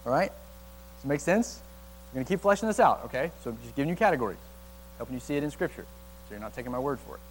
[0.06, 0.30] All right?
[0.30, 1.60] Does it make sense?
[2.12, 3.32] I'm going to keep fleshing this out, okay?
[3.44, 4.38] So I'm just giving you categories,
[4.98, 5.86] helping you see it in Scripture,
[6.28, 7.22] so you're not taking my word for it.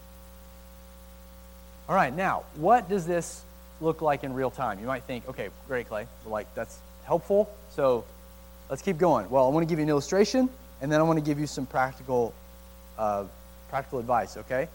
[1.89, 3.43] All right, now, what does this
[3.85, 4.81] look like in real time?
[4.81, 6.07] You might think, okay, great, Clay.
[6.27, 7.49] like, that's helpful.
[7.71, 8.05] So
[8.69, 9.31] let's keep going.
[9.31, 10.49] Well, I want to give you an illustration,
[10.81, 12.35] and then I want to give you some practical,
[12.99, 13.25] uh,
[13.69, 14.69] practical advice, okay?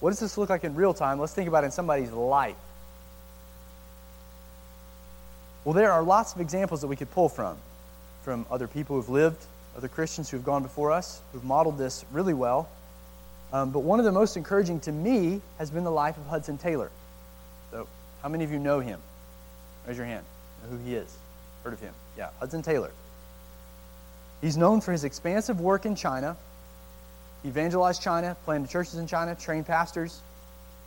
[0.00, 1.18] What does this look like in real time?
[1.18, 2.56] Let's think about it in somebody's life.
[5.64, 7.56] Well, there are lots of examples that we could pull from
[8.22, 9.44] from other people who've lived,
[9.76, 12.68] other Christians who've gone before us, who've modeled this really well.
[13.52, 16.58] Um, but one of the most encouraging to me has been the life of Hudson
[16.58, 16.90] Taylor.
[18.22, 19.00] How many of you know him?
[19.86, 20.24] Raise your hand.
[20.62, 21.14] Know who he is?
[21.62, 21.94] Heard of him?
[22.16, 22.90] Yeah, Hudson Taylor.
[24.40, 26.36] He's known for his expansive work in China.
[27.42, 30.20] He evangelized China, planted churches in China, trained pastors,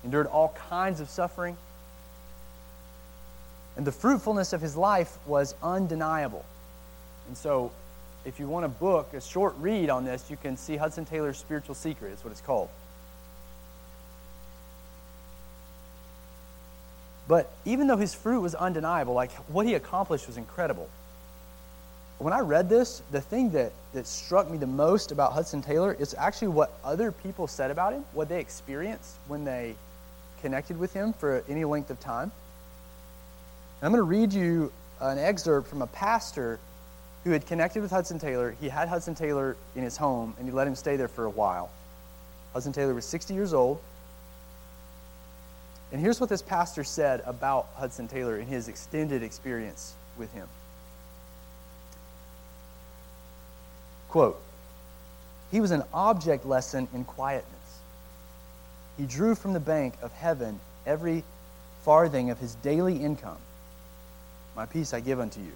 [0.03, 1.57] endured all kinds of suffering.
[3.77, 6.43] And the fruitfulness of his life was undeniable.
[7.27, 7.71] And so,
[8.25, 11.37] if you want a book, a short read on this, you can see Hudson Taylor's
[11.37, 12.69] Spiritual Secret, is what it's called.
[17.29, 20.89] But even though his fruit was undeniable, like what he accomplished was incredible.
[22.17, 25.93] When I read this, the thing that, that struck me the most about Hudson Taylor
[25.93, 29.75] is actually what other people said about him, what they experienced when they
[30.41, 32.31] connected with him for any length of time.
[33.79, 36.59] And I'm going to read you an excerpt from a pastor
[37.25, 38.55] who had connected with Hudson Taylor.
[38.59, 41.29] He had Hudson Taylor in his home, and he let him stay there for a
[41.29, 41.69] while.
[42.53, 43.79] Hudson Taylor was 60 years old.
[45.91, 50.47] And here's what this pastor said about Hudson Taylor in his extended experience with him.
[54.09, 54.39] Quote,
[55.51, 57.53] he was an object lesson in quietness.
[58.97, 61.23] He drew from the bank of heaven every
[61.83, 63.37] farthing of his daily income.
[64.55, 65.53] My peace I give unto you.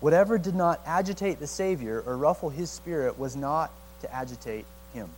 [0.00, 3.70] Whatever did not agitate the Savior or ruffle his spirit was not
[4.00, 5.08] to agitate him.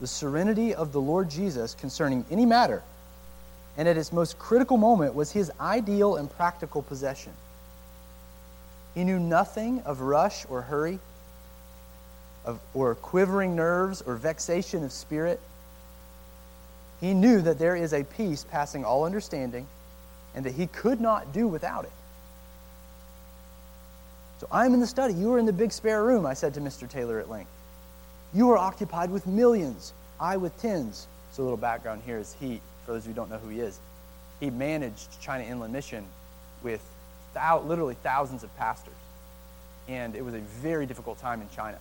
[0.00, 2.82] The serenity of the Lord Jesus concerning any matter,
[3.76, 7.32] and at its most critical moment, was his ideal and practical possession.
[8.94, 10.98] He knew nothing of rush or hurry,
[12.44, 15.40] of, or quivering nerves or vexation of spirit.
[17.00, 19.66] He knew that there is a peace passing all understanding
[20.34, 21.92] and that he could not do without it.
[24.40, 25.14] So I'm in the study.
[25.14, 26.88] You are in the big spare room, I said to Mr.
[26.88, 27.50] Taylor at length.
[28.34, 31.06] You are occupied with millions, I with tens.
[31.32, 33.48] So a little background here is he, for those of you who don't know who
[33.48, 33.78] he is,
[34.40, 36.04] he managed China Inland Mission
[36.62, 36.82] with
[37.32, 38.94] thou- literally thousands of pastors.
[39.86, 41.78] And it was a very difficult time in China.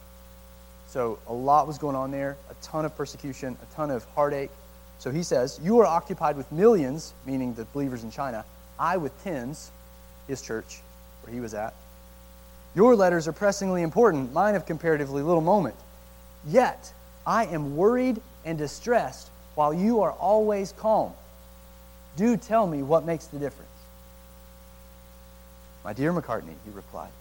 [0.88, 4.52] So a lot was going on there, a ton of persecution, a ton of heartache.
[5.00, 8.46] So he says, You are occupied with millions, meaning the believers in China,
[8.78, 9.72] I with tens,
[10.28, 10.82] his church,
[11.24, 11.74] where he was at.
[12.76, 15.76] Your letters are pressingly important, mine of comparatively little moment.
[16.46, 16.94] Yet
[17.26, 21.14] I am worried and distressed while you are always calm.
[22.16, 23.70] Do tell me what makes the difference.
[25.84, 27.12] My dear Macartney, he replied,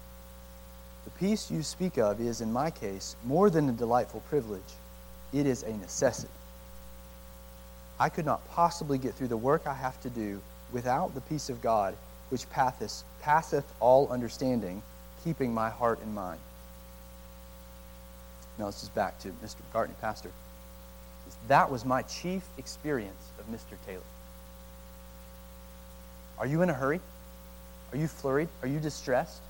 [1.04, 4.62] the peace you speak of is, in my case, more than a delightful privilege.
[5.32, 6.28] It is a necessity.
[7.98, 10.40] I could not possibly get through the work I have to do
[10.72, 11.96] without the peace of God,
[12.30, 14.82] which passeth, all understanding,
[15.24, 16.40] keeping my heart and mind.
[18.59, 19.57] Now, this is back to Mr.
[19.72, 20.30] Macartney, pastor.
[21.48, 23.76] That was my chief experience of Mr.
[23.86, 24.03] Taylor.
[26.38, 27.00] Are you in a hurry?
[27.92, 28.48] Are you flurried?
[28.62, 29.40] Are you distressed?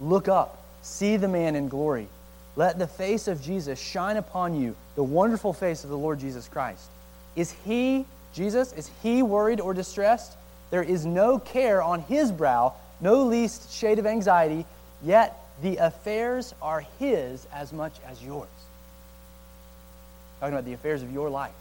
[0.00, 0.62] Look up.
[0.82, 2.08] See the man in glory.
[2.56, 6.48] Let the face of Jesus shine upon you, the wonderful face of the Lord Jesus
[6.48, 6.88] Christ.
[7.36, 10.36] Is he, Jesus, is he worried or distressed?
[10.70, 14.66] There is no care on his brow, no least shade of anxiety,
[15.02, 18.48] yet the affairs are his as much as yours.
[20.40, 21.52] Talking about the affairs of your life.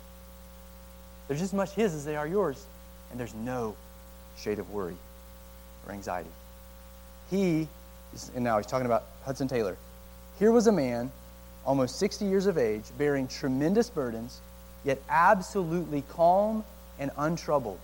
[1.27, 2.65] They're just as much his as they are yours,
[3.11, 3.75] and there's no
[4.37, 4.95] shade of worry
[5.85, 6.29] or anxiety.
[7.29, 7.67] He
[8.35, 9.77] and now he's talking about Hudson Taylor.
[10.39, 11.11] Here was a man,
[11.65, 14.39] almost 60 years of age, bearing tremendous burdens,
[14.83, 16.63] yet absolutely calm
[16.97, 17.79] and untroubled.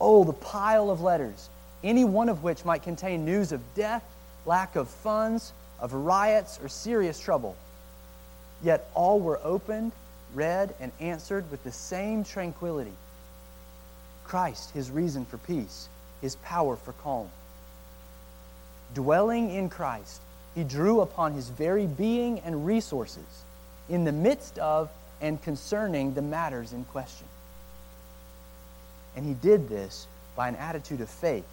[0.00, 1.50] Oh, the pile of letters,
[1.84, 4.04] any one of which might contain news of death,
[4.46, 7.56] lack of funds, of riots, or serious trouble.
[8.62, 9.92] Yet all were opened,
[10.34, 12.94] read, and answered with the same tranquility.
[14.24, 15.88] Christ, his reason for peace,
[16.22, 17.28] his power for calm
[18.94, 20.20] dwelling in Christ,
[20.54, 23.44] he drew upon his very being and resources
[23.88, 24.90] in the midst of
[25.20, 27.26] and concerning the matters in question.
[29.14, 31.46] And he did this by an attitude of faith,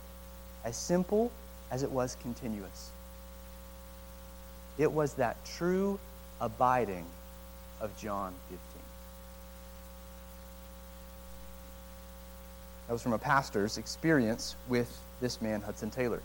[0.65, 1.31] as simple
[1.73, 2.91] as it was continuous.
[4.77, 5.99] It was that true
[6.39, 7.05] abiding
[7.81, 8.59] of John 15.
[12.87, 16.21] That was from a pastor's experience with this man, Hudson Taylor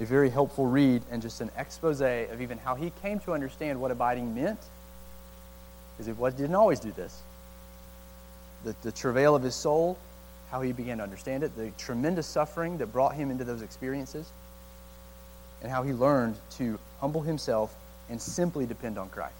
[0.00, 3.80] a very helpful read and just an expose of even how he came to understand
[3.80, 4.60] what abiding meant.
[5.96, 7.20] Because was, didn't always do this.
[8.64, 9.98] The, the travail of his soul,
[10.50, 14.30] how he began to understand it, the tremendous suffering that brought him into those experiences,
[15.62, 17.74] and how he learned to humble himself
[18.08, 19.34] and simply depend on Christ.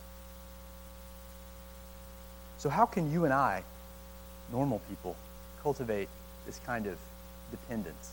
[2.59, 3.63] So, how can you and I,
[4.53, 5.17] normal people,
[5.63, 6.09] cultivate
[6.45, 6.99] this kind of
[7.51, 8.13] dependence?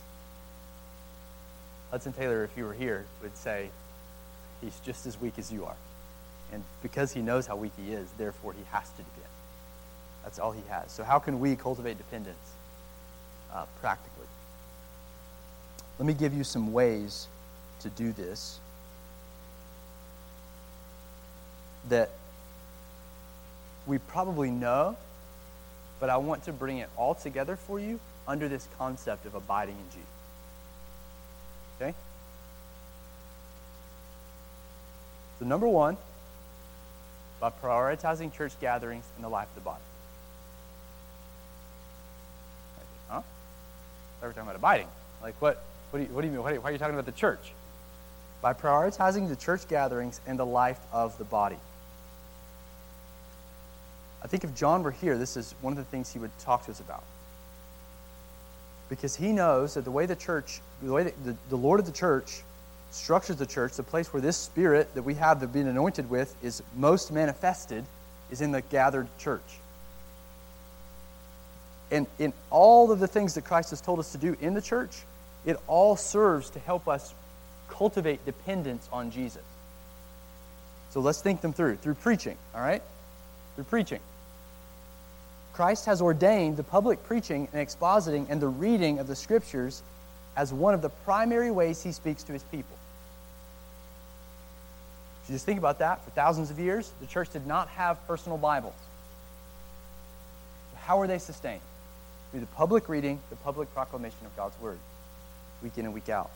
[1.91, 3.70] Hudson Taylor, if you were here, would say,
[4.62, 5.76] He's just as weak as you are.
[6.54, 9.30] And because he knows how weak he is, therefore he has to depend.
[10.24, 10.91] That's all he has.
[10.91, 12.55] So, how can we cultivate dependence
[13.56, 14.28] uh, practically?
[15.97, 17.28] Let me give you some ways
[17.80, 18.60] to do this
[21.89, 22.10] that
[23.86, 24.97] we probably know,
[25.99, 29.76] but I want to bring it all together for you under this concept of abiding
[29.76, 30.10] in Jesus.
[31.80, 31.93] Okay?
[35.39, 35.97] So, number one,
[37.39, 39.82] by prioritizing church gatherings in the life of the body.
[44.28, 44.88] We're talking about abiding.
[45.21, 46.43] Like, what, what, do, you, what do you mean?
[46.43, 47.53] Why are you talking about the church?
[48.41, 51.57] By prioritizing the church gatherings and the life of the body.
[54.23, 56.65] I think if John were here, this is one of the things he would talk
[56.65, 57.03] to us about.
[58.89, 61.91] Because he knows that the way the church, the way the, the Lord of the
[61.91, 62.41] church
[62.91, 66.36] structures the church, the place where this spirit that we have that been anointed with
[66.43, 67.84] is most manifested,
[68.32, 69.59] is in the gathered church.
[71.91, 74.61] And in all of the things that Christ has told us to do in the
[74.61, 75.03] church,
[75.45, 77.13] it all serves to help us
[77.69, 79.43] cultivate dependence on Jesus.
[80.89, 81.75] So let's think them through.
[81.77, 82.81] Through preaching, all right?
[83.55, 83.99] Through preaching.
[85.53, 89.83] Christ has ordained the public preaching and expositing and the reading of the scriptures
[90.36, 92.75] as one of the primary ways he speaks to his people.
[95.23, 98.05] If you just think about that, for thousands of years, the church did not have
[98.07, 98.73] personal Bibles.
[100.86, 101.61] How were they sustained?
[102.36, 104.77] Through the public reading, the public proclamation of God's word,
[105.63, 106.29] week in and week out.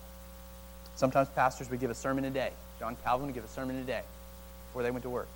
[0.95, 2.51] Sometimes pastors would give a sermon a day.
[2.79, 4.03] John Calvin would give a sermon a day
[4.69, 5.27] before they went to work.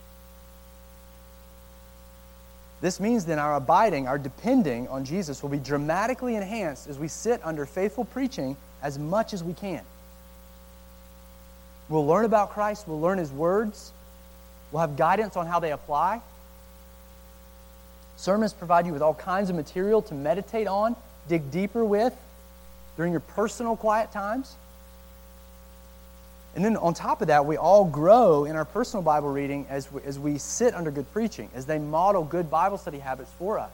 [2.80, 7.10] This means then our abiding, our depending on Jesus will be dramatically enhanced as we
[7.10, 9.82] sit under faithful preaching as much as we can.
[11.90, 13.92] We'll learn about Christ, we'll learn his words,
[14.72, 16.22] we'll have guidance on how they apply.
[18.18, 20.96] Sermons provide you with all kinds of material to meditate on,
[21.28, 22.16] dig deeper with
[22.96, 24.56] during your personal quiet times.
[26.56, 29.92] And then on top of that, we all grow in our personal Bible reading as
[29.92, 33.58] we, as we sit under good preaching, as they model good Bible study habits for
[33.58, 33.72] us.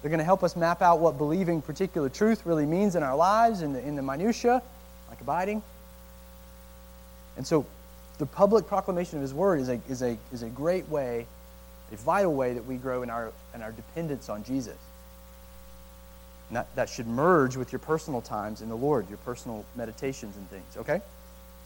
[0.00, 3.16] They're going to help us map out what believing particular truth really means in our
[3.16, 4.62] lives, in the, in the minutiae,
[5.10, 5.62] like abiding.
[7.36, 7.66] And so
[8.18, 11.26] the public proclamation of His Word is a, is a, is a great way,
[11.94, 14.76] a vital way that we grow in our, in our dependence on Jesus.
[16.48, 20.36] And that, that should merge with your personal times in the Lord, your personal meditations
[20.36, 21.00] and things, okay?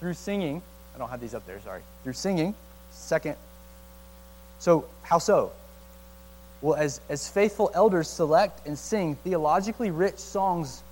[0.00, 0.62] through singing.
[0.94, 1.82] I don't have these up there, sorry.
[2.04, 2.54] Through singing,
[2.90, 3.36] second.
[4.58, 5.52] So, how so?
[6.60, 10.82] Well, as, as faithful elders select and sing theologically rich songs,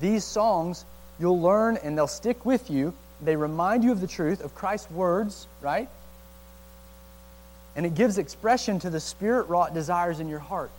[0.00, 0.84] these songs
[1.18, 2.92] you'll learn and they'll stick with you.
[3.22, 5.88] They remind you of the truth of Christ's words, right?
[7.78, 10.72] And it gives expression to the spirit wrought desires in your heart.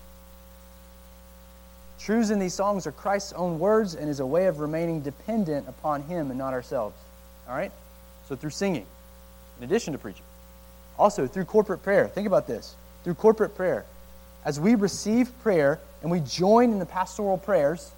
[1.97, 5.69] Truths in these songs are Christ's own words and is a way of remaining dependent
[5.69, 6.97] upon Him and not ourselves.
[7.47, 7.71] All right?
[8.27, 8.85] So through singing,
[9.59, 10.25] in addition to preaching.
[10.97, 12.09] Also through corporate prayer.
[12.09, 12.75] Think about this.
[13.05, 13.85] Through corporate prayer.
[14.43, 17.89] As we receive prayer and we join in the pastoral prayers,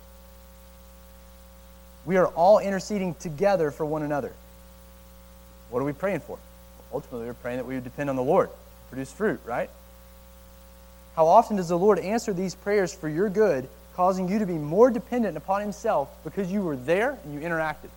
[2.06, 4.32] we are all interceding together for one another.
[5.72, 6.38] What are we praying for?
[6.94, 8.52] Ultimately, we're praying that we would depend on the Lord,
[8.92, 9.70] produce fruit, right?
[11.16, 14.54] How often does the Lord answer these prayers for your good, causing you to be
[14.54, 17.90] more dependent upon Himself because you were there and you interacted?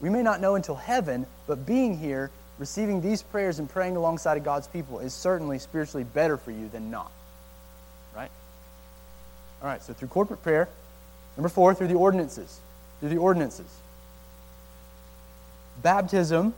[0.00, 4.36] We may not know until heaven, but being here, receiving these prayers and praying alongside
[4.38, 7.10] of God's people is certainly spiritually better for you than not.
[8.14, 8.30] Right?
[9.62, 10.68] All right, so through corporate prayer.
[11.36, 12.58] Number four, through the ordinances.
[13.00, 13.66] Through the ordinances.
[15.82, 16.54] Baptism,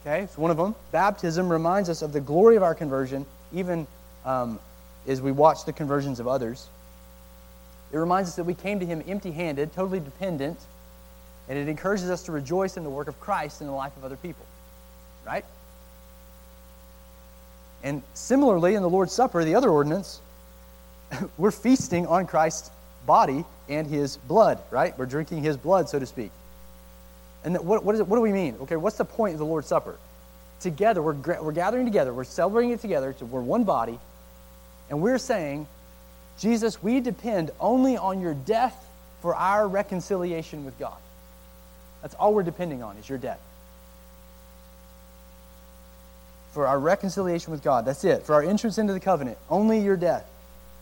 [0.00, 0.74] okay, it's one of them.
[0.92, 3.86] Baptism reminds us of the glory of our conversion, even
[4.24, 4.58] um,
[5.06, 6.68] as we watch the conversions of others.
[7.92, 10.58] It reminds us that we came to Him empty handed, totally dependent
[11.50, 14.04] and it encourages us to rejoice in the work of Christ in the life of
[14.04, 14.46] other people.
[15.26, 15.44] Right?
[17.82, 20.20] And similarly, in the Lord's Supper, the other ordinance,
[21.38, 22.70] we're feasting on Christ's
[23.04, 24.96] body and his blood, right?
[24.96, 26.30] We're drinking his blood, so to speak.
[27.44, 28.56] And what, what, is it, what do we mean?
[28.62, 29.96] Okay, what's the point of the Lord's Supper?
[30.60, 33.98] Together, we're, we're gathering together, we're celebrating it together, we're one body,
[34.90, 35.66] and we're saying,
[36.38, 38.86] Jesus, we depend only on your death
[39.22, 40.96] for our reconciliation with God.
[42.02, 43.40] That's all we're depending on is your death.
[46.52, 48.24] For our reconciliation with God, that's it.
[48.24, 50.28] For our entrance into the covenant, only your death.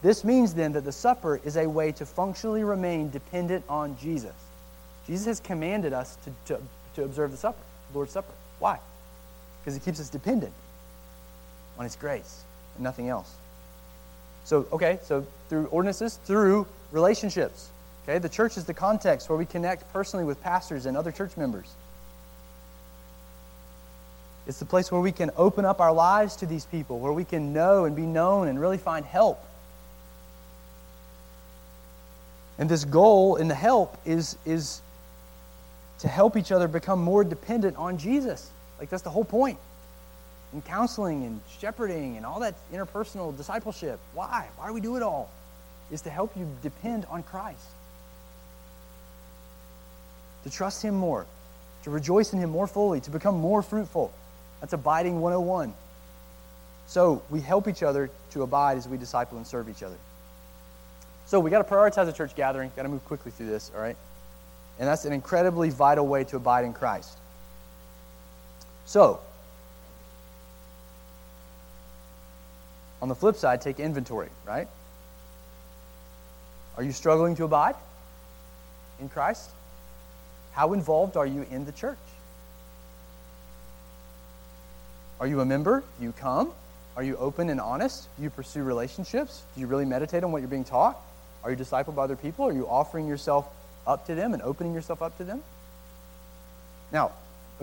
[0.01, 4.33] This means then that the supper is a way to functionally remain dependent on Jesus.
[5.09, 6.63] Jesus has commanded us to, to,
[6.95, 7.59] to observe the supper,
[7.95, 8.33] Lord's Supper.
[8.59, 8.79] Why?
[9.61, 10.53] Because it keeps us dependent
[11.79, 12.43] on His grace
[12.75, 13.35] and nothing else.
[14.45, 17.71] So, okay, so through ordinances, through relationships.
[18.05, 21.37] Okay, the church is the context where we connect personally with pastors and other church
[21.37, 21.69] members.
[24.47, 27.25] It's the place where we can open up our lives to these people, where we
[27.25, 29.43] can know and be known and really find help.
[32.59, 34.81] And this goal in the help is, is
[36.01, 38.51] to help each other become more dependent on Jesus.
[38.79, 39.59] Like, that's the whole point.
[40.53, 43.99] In counseling and shepherding and all that interpersonal discipleship.
[44.15, 44.49] Why?
[44.57, 45.31] Why do we do it all?
[45.91, 47.65] Is to help you depend on Christ
[50.45, 51.27] to trust Him more,
[51.85, 54.13] to rejoice in Him more fully, to become more fruitful.
[54.61, 55.75] That's abiding 101.
[56.87, 59.97] So we help each other to abide as we disciple and serve each other.
[61.27, 62.73] So we got to prioritize a church gathering.
[62.75, 63.97] Got to move quickly through this, all right?
[64.79, 67.17] And that's an incredibly vital way to abide in Christ.
[68.87, 69.21] So,
[73.03, 74.69] on the flip side, take inventory, right?
[76.77, 77.75] Are you struggling to abide
[79.01, 79.51] in Christ?
[80.53, 81.99] How involved are you in the church?
[85.21, 85.83] Are you a member?
[85.99, 86.53] Do you come?
[86.97, 88.09] Are you open and honest?
[88.17, 89.43] Do you pursue relationships?
[89.55, 91.01] Do you really meditate on what you're being taught?
[91.43, 92.45] Are you discipled by other people?
[92.47, 93.49] Are you offering yourself
[93.89, 95.43] up to them and opening yourself up to them?
[96.93, 97.13] Now,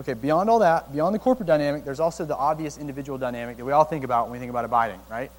[0.00, 3.64] okay, beyond all that, beyond the corporate dynamic, there's also the obvious individual dynamic that
[3.64, 5.30] we all think about when we think about abiding, right?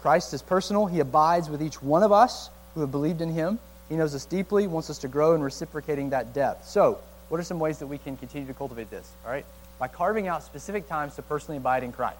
[0.00, 0.86] Christ is personal.
[0.86, 3.58] He abides with each one of us who have believed in him.
[3.88, 6.68] He knows us deeply, wants us to grow in reciprocating that depth.
[6.68, 6.98] So,
[7.28, 9.10] what are some ways that we can continue to cultivate this?
[9.24, 9.44] All right?
[9.78, 12.18] By carving out specific times to personally abide in Christ.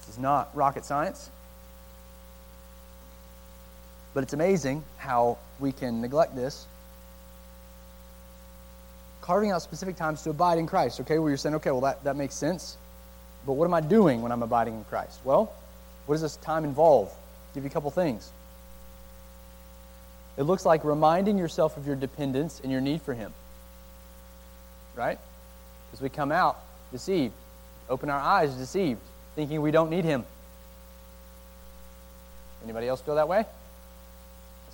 [0.00, 1.30] This is not rocket science.
[4.14, 6.66] But it's amazing how we can neglect this.
[9.20, 12.04] Carving out specific times to abide in Christ, okay, where you're saying, okay, well, that,
[12.04, 12.76] that makes sense.
[13.46, 15.20] But what am I doing when I'm abiding in Christ?
[15.24, 15.52] Well,
[16.06, 17.08] what does this time involve?
[17.08, 18.30] I'll give you a couple things.
[20.36, 23.32] It looks like reminding yourself of your dependence and your need for Him.
[24.96, 25.18] Right?
[25.90, 26.58] Because we come out
[26.90, 27.34] deceived,
[27.88, 29.00] open our eyes deceived,
[29.36, 30.24] thinking we don't need Him.
[32.64, 33.44] Anybody else feel that way?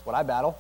[0.09, 0.59] What I battle.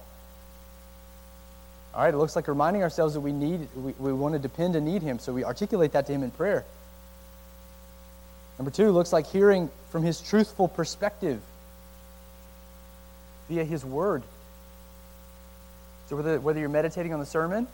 [1.94, 4.76] All right, it looks like reminding ourselves that we need, we, we want to depend
[4.76, 6.66] and need Him, so we articulate that to Him in prayer.
[8.58, 11.40] Number two looks like hearing from His truthful perspective
[13.48, 14.22] via His Word.
[16.10, 17.66] So whether, whether you're meditating on the sermon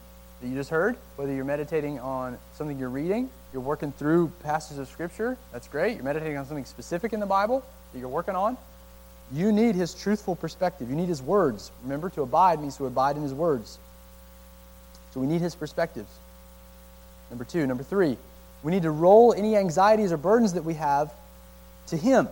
[0.43, 4.79] that you just heard, whether you're meditating on something you're reading, you're working through passages
[4.79, 5.97] of Scripture, that's great.
[5.97, 8.57] You're meditating on something specific in the Bible that you're working on,
[9.35, 10.89] you need his truthful perspective.
[10.89, 11.73] You need his words.
[11.83, 13.79] Remember, to abide means to abide in his words.
[15.13, 16.09] So we need his perspectives.
[17.31, 17.67] Number two.
[17.67, 18.17] Number three,
[18.63, 21.13] we need to roll any anxieties or burdens that we have
[21.89, 22.29] to him.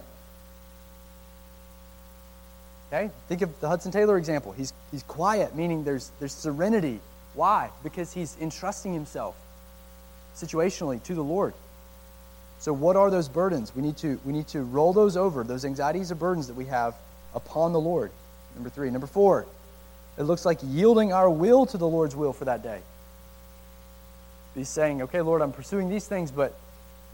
[2.92, 3.11] Okay?
[3.28, 4.53] Think of the Hudson Taylor example.
[4.53, 7.00] He's, he's quiet, meaning there's, there's serenity.
[7.34, 7.70] Why?
[7.82, 9.34] Because he's entrusting himself
[10.36, 11.55] situationally to the Lord.
[12.62, 13.74] So, what are those burdens?
[13.74, 16.66] We need to, we need to roll those over, those anxieties or burdens that we
[16.66, 16.94] have
[17.34, 18.12] upon the Lord.
[18.54, 18.88] Number three.
[18.88, 19.46] Number four,
[20.16, 22.78] it looks like yielding our will to the Lord's will for that day.
[24.54, 26.54] Be saying, okay, Lord, I'm pursuing these things, but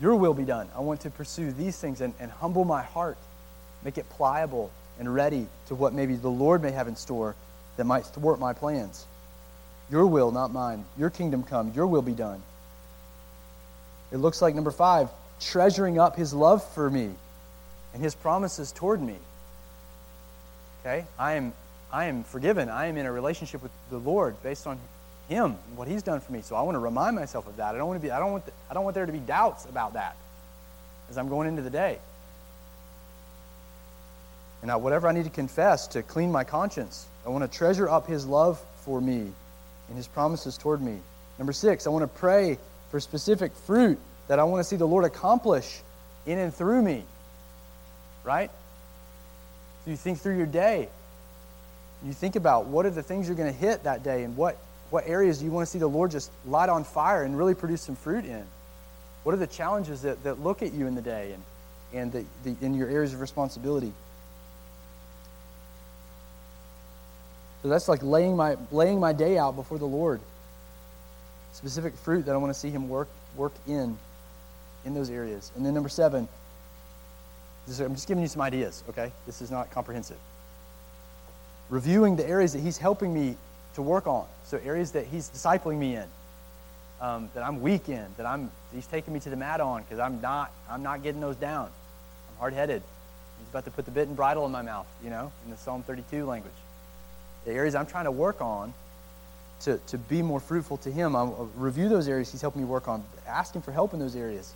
[0.02, 0.68] your will be done.
[0.76, 3.16] I want to pursue these things and, and humble my heart,
[3.82, 7.34] make it pliable and ready to what maybe the Lord may have in store
[7.78, 9.06] that might thwart my plans.
[9.90, 10.84] Your will, not mine.
[10.98, 11.72] Your kingdom come.
[11.74, 12.42] Your will be done.
[14.12, 15.08] It looks like number five,
[15.40, 17.10] treasuring up his love for me
[17.94, 19.16] and his promises toward me.
[20.80, 21.04] Okay?
[21.18, 21.52] I am,
[21.92, 22.68] I am forgiven.
[22.68, 24.78] I am in a relationship with the Lord based on
[25.28, 26.40] him and what he's done for me.
[26.42, 27.74] So I want to remind myself of that.
[27.74, 29.18] I don't want to be I don't want the, I don't want there to be
[29.18, 30.16] doubts about that
[31.10, 31.98] as I'm going into the day.
[34.62, 37.88] And I, whatever I need to confess to clean my conscience, I want to treasure
[37.88, 39.30] up his love for me
[39.88, 40.98] and his promises toward me.
[41.38, 42.58] Number 6, I want to pray
[42.90, 43.98] for specific fruit
[44.28, 45.80] that I want to see the Lord accomplish
[46.26, 47.04] in and through me.
[48.24, 48.50] Right?
[49.84, 50.88] So you think through your day.
[52.04, 54.56] You think about what are the things you're going to hit that day and what,
[54.90, 57.54] what areas do you want to see the Lord just light on fire and really
[57.54, 58.44] produce some fruit in?
[59.24, 61.42] What are the challenges that, that look at you in the day and,
[61.92, 63.92] and the, the, in your areas of responsibility?
[67.62, 70.20] So that's like laying my, laying my day out before the Lord.
[71.52, 73.96] Specific fruit that I want to see Him work, work in
[74.88, 75.52] in those areas.
[75.54, 76.26] And then number seven,
[77.68, 79.12] is, I'm just giving you some ideas, okay?
[79.26, 80.16] This is not comprehensive.
[81.70, 83.36] Reviewing the areas that he's helping me
[83.74, 84.26] to work on.
[84.44, 86.06] So areas that he's discipling me in,
[87.00, 89.98] um, that I'm weak in, that I'm he's taking me to the mat on because
[89.98, 91.66] I'm not I'm not getting those down.
[92.30, 92.82] I'm hard headed.
[93.38, 95.56] He's about to put the bit and bridle in my mouth, you know, in the
[95.58, 96.52] Psalm 32 language.
[97.44, 98.72] The areas I'm trying to work on
[99.60, 102.88] to, to be more fruitful to him, I'll review those areas he's helping me work
[102.88, 103.04] on.
[103.26, 104.52] Ask him for help in those areas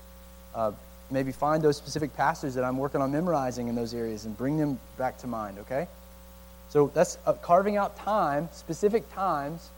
[0.55, 0.73] uh,
[1.11, 4.57] maybe find those specific passages that I'm working on memorizing in those areas and bring
[4.57, 5.87] them back to mind, okay?
[6.71, 9.69] So that's uh, carving out time, specific times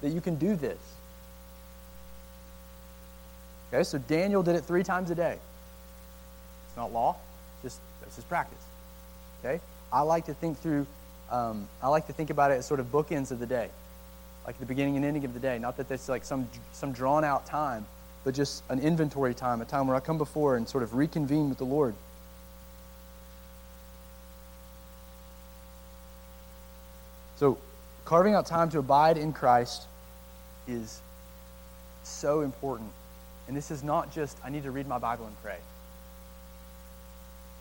[0.00, 0.78] that you can do this.
[3.72, 5.36] Okay, so Daniel did it three times a day.
[6.68, 7.16] It's not law,
[7.62, 8.62] just that's his practice.
[9.44, 9.60] Okay?
[9.92, 10.86] I like to think through,
[11.30, 13.68] um, I like to think about it as sort of bookends of the day,
[14.46, 15.58] like the beginning and ending of the day.
[15.58, 17.86] Not that there's like some, some drawn out time,
[18.24, 21.50] but just an inventory time, a time where I come before and sort of reconvene
[21.50, 21.94] with the Lord.
[27.36, 27.58] So,
[28.04, 29.82] carving out time to abide in Christ
[30.66, 31.00] is
[32.02, 32.90] so important.
[33.46, 35.58] And this is not just, I need to read my Bible and pray.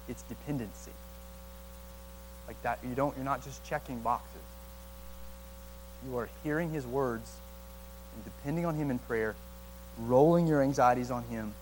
[0.08, 0.92] It's dependency.
[2.48, 4.42] Like that, you don't, you're not just checking boxes.
[6.08, 7.30] You are hearing his words
[8.16, 9.36] and depending on him in prayer,
[10.00, 11.54] rolling your anxieties on him,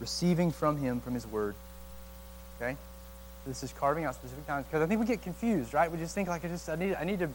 [0.00, 1.54] receiving from him from his word.
[2.60, 2.76] Okay?
[3.46, 5.90] This is carving out specific times because I think we get confused, right?
[5.90, 7.28] We just think like I just I need I need to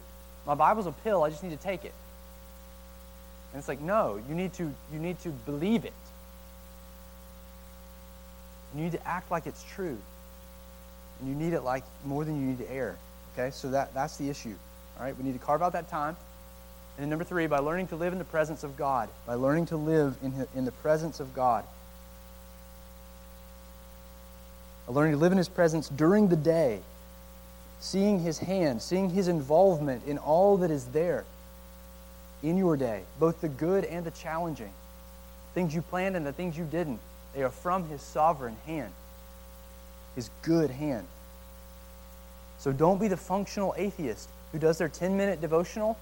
[0.45, 1.93] my Bible's a pill, I just need to take it.
[3.51, 5.93] And it's like, no, you need to you need to believe it.
[8.75, 9.97] You need to act like it's true.
[11.19, 12.95] And you need it like more than you need to err.
[13.33, 13.51] Okay?
[13.51, 14.53] So that, that's the issue.
[14.97, 15.17] All right?
[15.17, 16.15] We need to carve out that time.
[16.97, 19.07] And then number three, by learning to live in the presence of God.
[19.27, 21.63] By learning to live in, in the presence of God.
[24.87, 26.79] By learning to live in His presence during the day.
[27.79, 31.23] Seeing His hand, seeing His involvement in all that is there
[32.41, 34.71] in your day, both the good and the challenging.
[35.53, 36.99] Things you planned and the things you didn't.
[37.35, 38.91] They are from His sovereign hand,
[40.15, 41.05] His good hand.
[42.57, 45.95] So don't be the functional atheist who does their 10 minute devotional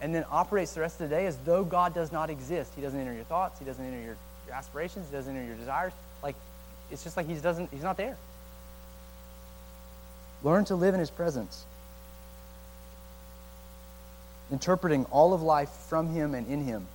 [0.00, 2.72] and then operates the rest of the day as though God does not exist.
[2.76, 4.16] He doesn't enter your thoughts, He doesn't enter your,
[4.52, 5.92] aspirations, He doesn't enter your desires.
[6.22, 6.36] Like,
[6.90, 8.16] it's just like He doesn't, He's not there.
[10.42, 11.64] Learn to live in His presence,
[14.52, 16.86] interpreting all of life from Him and in Him.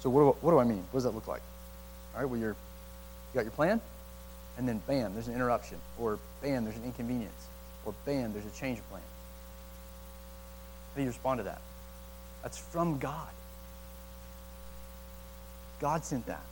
[0.00, 0.84] So what do, what do I mean?
[0.90, 1.42] What does that look like?
[2.14, 3.80] All right, well, you're, you got your plan,
[4.58, 7.46] and then bam, there's an interruption, or bam, there's an inconvenience,
[7.84, 9.02] or bam, there's a change of plan.
[10.92, 11.60] How do you respond to that?
[12.42, 13.28] That's from God.
[15.80, 16.42] God sent that.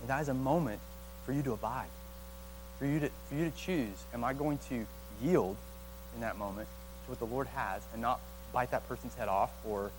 [0.00, 0.80] And that is a moment
[1.24, 1.88] for you to abide,
[2.78, 4.04] for you to, for you to choose.
[4.12, 4.86] Am I going to
[5.22, 5.56] yield
[6.14, 6.68] in that moment
[7.04, 8.20] to what the Lord has and not
[8.52, 9.90] bite that person's head off or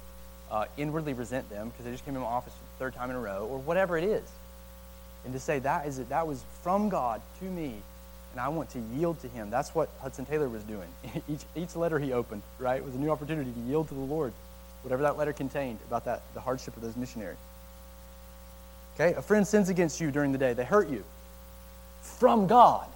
[0.52, 3.10] uh, inwardly resent them because they just came in my office for the third time
[3.10, 4.24] in a row, or whatever it is.
[5.24, 7.76] And to say that is that was from God to me,
[8.36, 9.50] and I want to yield to Him.
[9.50, 10.90] That's what Hudson Taylor was doing.
[11.30, 14.34] each, each letter he opened, right, was a new opportunity to yield to the Lord,
[14.84, 17.38] whatever that letter contained about that the hardship of those missionaries.
[18.96, 20.52] Okay, a friend sins against you during the day.
[20.52, 21.06] They hurt you.
[22.02, 22.88] From God.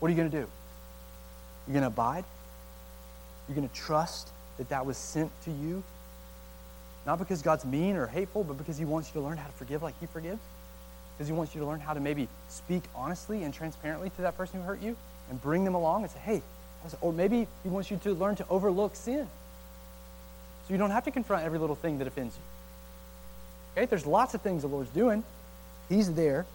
[0.00, 0.46] What are you going to do?
[1.66, 2.24] You're going to abide?
[3.48, 4.28] You're going to trust
[4.58, 5.82] that that was sent to you?
[7.06, 9.52] Not because God's mean or hateful, but because He wants you to learn how to
[9.54, 10.40] forgive like He forgives?
[11.18, 14.38] Because He wants you to learn how to maybe speak honestly and transparently to that
[14.38, 14.96] person who hurt you
[15.28, 16.42] and bring them along and say, hey,
[17.00, 19.26] or maybe He wants you to learn to overlook sin.
[20.66, 22.42] So you don't have to confront every little thing that offends you.
[23.82, 23.86] Okay?
[23.86, 25.24] There's lots of things the Lord's doing.
[25.88, 26.46] He's there.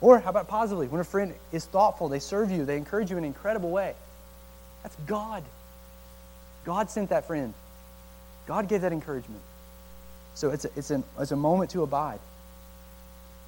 [0.00, 0.86] Or how about positively?
[0.86, 3.94] When a friend is thoughtful, they serve you, they encourage you in an incredible way.
[4.82, 5.42] That's God.
[6.64, 7.54] God sent that friend.
[8.46, 9.42] God gave that encouragement.
[10.34, 12.20] So it's a, it's, a, it's a moment to abide.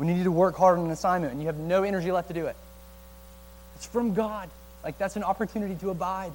[0.00, 2.28] When you need to work hard on an assignment and you have no energy left
[2.28, 2.56] to do it,
[3.76, 4.48] it's from God.
[4.82, 6.32] Like that's an opportunity to abide.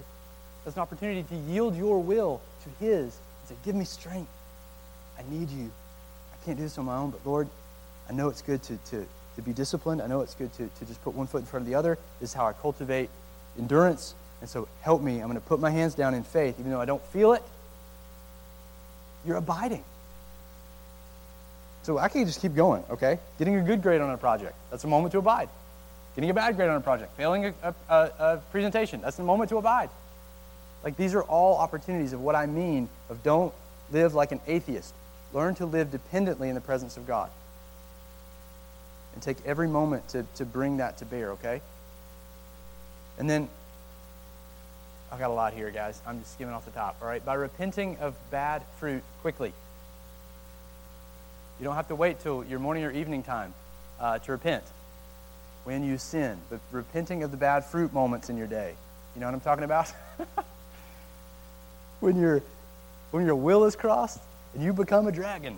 [0.64, 4.30] That's an opportunity to yield your will to His and say, Give me strength.
[5.18, 5.72] I need you.
[6.32, 7.48] I can't do this on my own, but Lord,
[8.08, 9.04] I know it's good to, to,
[9.36, 10.00] to be disciplined.
[10.00, 11.98] I know it's good to, to just put one foot in front of the other.
[12.20, 13.10] This is how I cultivate
[13.58, 14.14] endurance.
[14.42, 15.22] And so help me.
[15.22, 17.42] I'm going to put my hands down in faith, even though I don't feel it.
[19.26, 19.84] You're abiding.
[21.86, 23.20] So I can just keep going, okay?
[23.38, 25.50] Getting a good grade on a project, that's a moment to abide.
[26.16, 29.52] Getting a bad grade on a project, failing a, a, a presentation, that's a moment
[29.52, 29.92] to abide.
[30.84, 33.54] Like these are all opportunities of what I mean of don't
[33.92, 34.96] live like an atheist.
[35.32, 37.30] Learn to live dependently in the presence of God.
[39.14, 41.62] And take every moment to, to bring that to bear, okay?
[43.20, 43.48] And then
[45.12, 46.02] I've got a lot here, guys.
[46.08, 46.98] I'm just skimming off the top.
[47.00, 47.24] All right.
[47.24, 49.54] By repenting of bad fruit quickly.
[51.60, 53.54] You don't have to wait till your morning or evening time
[54.00, 54.64] uh, to repent
[55.64, 58.74] when you sin, but repenting of the bad fruit moments in your day.
[59.16, 59.92] You know what I'm talking about?
[62.02, 62.42] when your
[63.12, 64.20] when your will is crossed
[64.54, 65.58] and you become a dragon,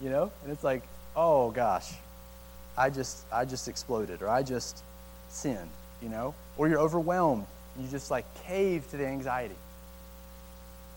[0.00, 0.82] you know, and it's like,
[1.16, 1.92] oh gosh,
[2.78, 4.82] I just I just exploded or I just
[5.28, 9.56] sinned, you know, or you're overwhelmed and you just like cave to the anxiety.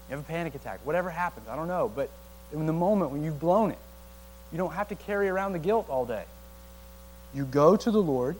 [0.09, 0.81] You have a panic attack.
[0.83, 1.91] Whatever happens, I don't know.
[1.93, 2.09] But
[2.51, 3.77] in the moment when you've blown it,
[4.53, 6.23] you don't have to carry around the guilt all day.
[7.33, 8.37] You go to the Lord,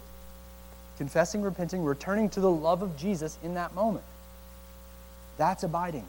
[0.98, 4.06] confessing, repenting, returning to the love of Jesus in that moment.
[5.38, 6.08] That's abiding.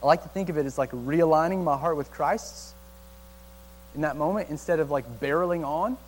[0.00, 2.72] I like to think of it as like realigning my heart with Christ's
[3.96, 5.98] in that moment instead of like barreling on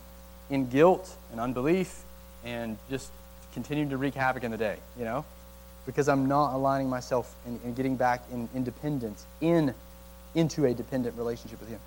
[0.49, 2.03] in guilt and unbelief
[2.45, 3.11] and just
[3.53, 5.25] continuing to wreak havoc in the day, you know?
[5.85, 9.73] Because I'm not aligning myself and, getting back in independence, in,
[10.35, 11.79] into a dependent relationship with Him.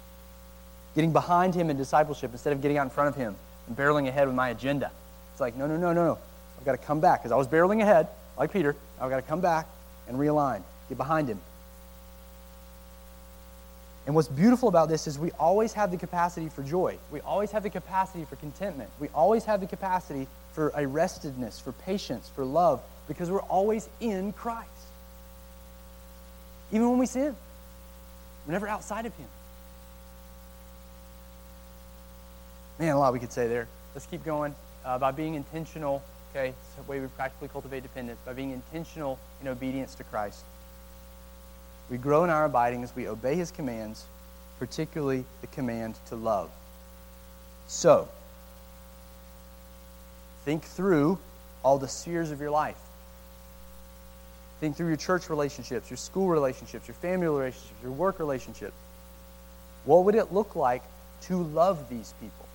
[0.95, 3.35] Getting behind Him in discipleship instead of getting out in front of Him
[3.67, 4.91] and barreling ahead with my agenda.
[5.33, 6.19] It's like, no, no, no, no, no.
[6.59, 8.77] I've got to come back because I was barreling ahead, like Peter.
[9.01, 9.67] I've got to come back
[10.09, 11.41] and realign, get behind Him.
[14.07, 16.99] And what's beautiful about this is we always have the capacity for joy.
[17.11, 18.91] We always have the capacity for contentment.
[19.01, 23.89] We always have the capacity for a restedness, for patience, for love, because we're always
[24.01, 24.69] in Christ.
[26.71, 27.35] Even when we sin,
[28.47, 29.29] we're never outside of Him.
[32.79, 33.69] Man, a lot we could say there.
[33.95, 34.55] Let's keep going.
[34.85, 39.19] Uh, by being intentional, okay, it's the way we practically cultivate dependence, by being intentional
[39.41, 40.43] in obedience to Christ.
[41.91, 44.05] We grow in our abiding as we obey his commands,
[44.59, 46.51] particularly the command to love.
[47.67, 48.09] So,
[50.45, 51.19] think through
[51.63, 52.77] all the spheres of your life.
[54.61, 58.75] Think through your church relationships, your school relationships, your family relationships, your work relationships.
[59.85, 60.83] What would it look like
[61.23, 62.47] to love these people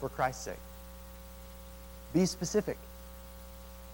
[0.00, 0.54] for Christ's sake?
[2.14, 2.78] Be specific.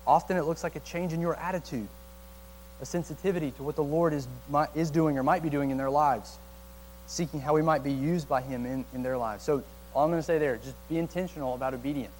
[0.07, 1.89] Often it looks like a change in your attitude
[2.83, 4.27] a sensitivity to what the Lord is,
[4.75, 6.37] is doing or might be doing in their lives,
[7.07, 9.45] seeking how we might be used by Him in, in their lives.
[9.45, 9.63] So,
[9.95, 12.15] all I'm going to say there, just be intentional about obedience.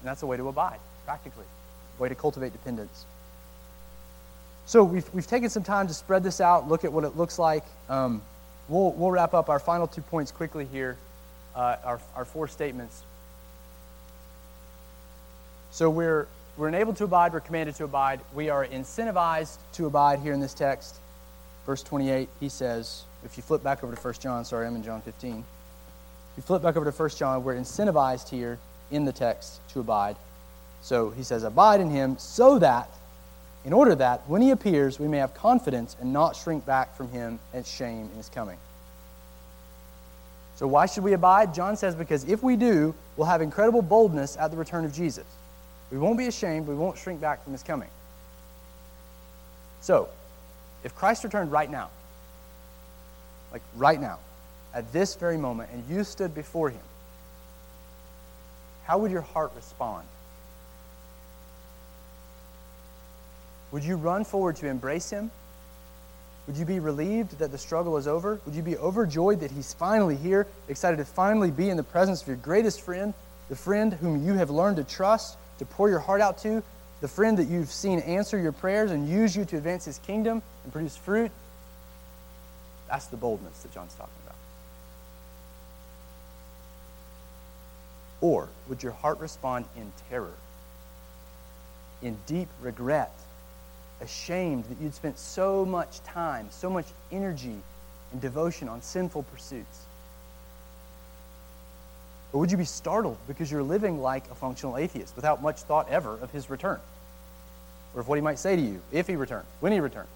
[0.00, 1.44] And that's a way to abide, practically,
[2.00, 3.04] way to cultivate dependence.
[4.66, 7.38] So, we've, we've taken some time to spread this out, look at what it looks
[7.38, 7.64] like.
[7.88, 8.22] Um,
[8.68, 10.96] we'll, we'll wrap up our final two points quickly here,
[11.54, 13.02] uh, our, our four statements.
[15.72, 16.26] So, we're
[16.56, 18.20] we're enabled to abide, we're commanded to abide.
[18.34, 20.96] We are incentivized to abide here in this text.
[21.64, 24.82] Verse 28, he says, if you flip back over to 1 John, sorry, I'm in
[24.82, 25.38] John 15.
[25.38, 25.44] If
[26.36, 28.58] you flip back over to 1 John, we're incentivized here
[28.90, 30.16] in the text to abide.
[30.82, 32.88] So he says, Abide in him so that,
[33.64, 37.10] in order that, when he appears, we may have confidence and not shrink back from
[37.10, 38.58] him at shame in his coming.
[40.56, 41.54] So why should we abide?
[41.54, 45.24] John says, Because if we do, we'll have incredible boldness at the return of Jesus.
[45.90, 46.66] We won't be ashamed.
[46.66, 47.88] We won't shrink back from his coming.
[49.80, 50.08] So,
[50.84, 51.88] if Christ returned right now,
[53.52, 54.18] like right now,
[54.74, 56.80] at this very moment, and you stood before him,
[58.84, 60.06] how would your heart respond?
[63.72, 65.30] Would you run forward to embrace him?
[66.46, 68.40] Would you be relieved that the struggle is over?
[68.44, 72.22] Would you be overjoyed that he's finally here, excited to finally be in the presence
[72.22, 73.14] of your greatest friend,
[73.48, 76.62] the friend whom you have learned to trust, to pour your heart out to,
[77.00, 80.42] the friend that you've seen answer your prayers and use you to advance his kingdom
[80.64, 81.30] and produce fruit.
[82.88, 84.36] That's the boldness that John's talking about.
[88.20, 90.34] Or would your heart respond in terror,
[92.02, 93.12] in deep regret,
[94.00, 97.56] ashamed that you'd spent so much time, so much energy
[98.12, 99.84] and devotion on sinful pursuits?
[102.32, 105.88] Or would you be startled because you're living like a functional atheist without much thought
[105.88, 106.78] ever of his return?
[107.94, 110.08] Or of what he might say to you if he returns, when he returns?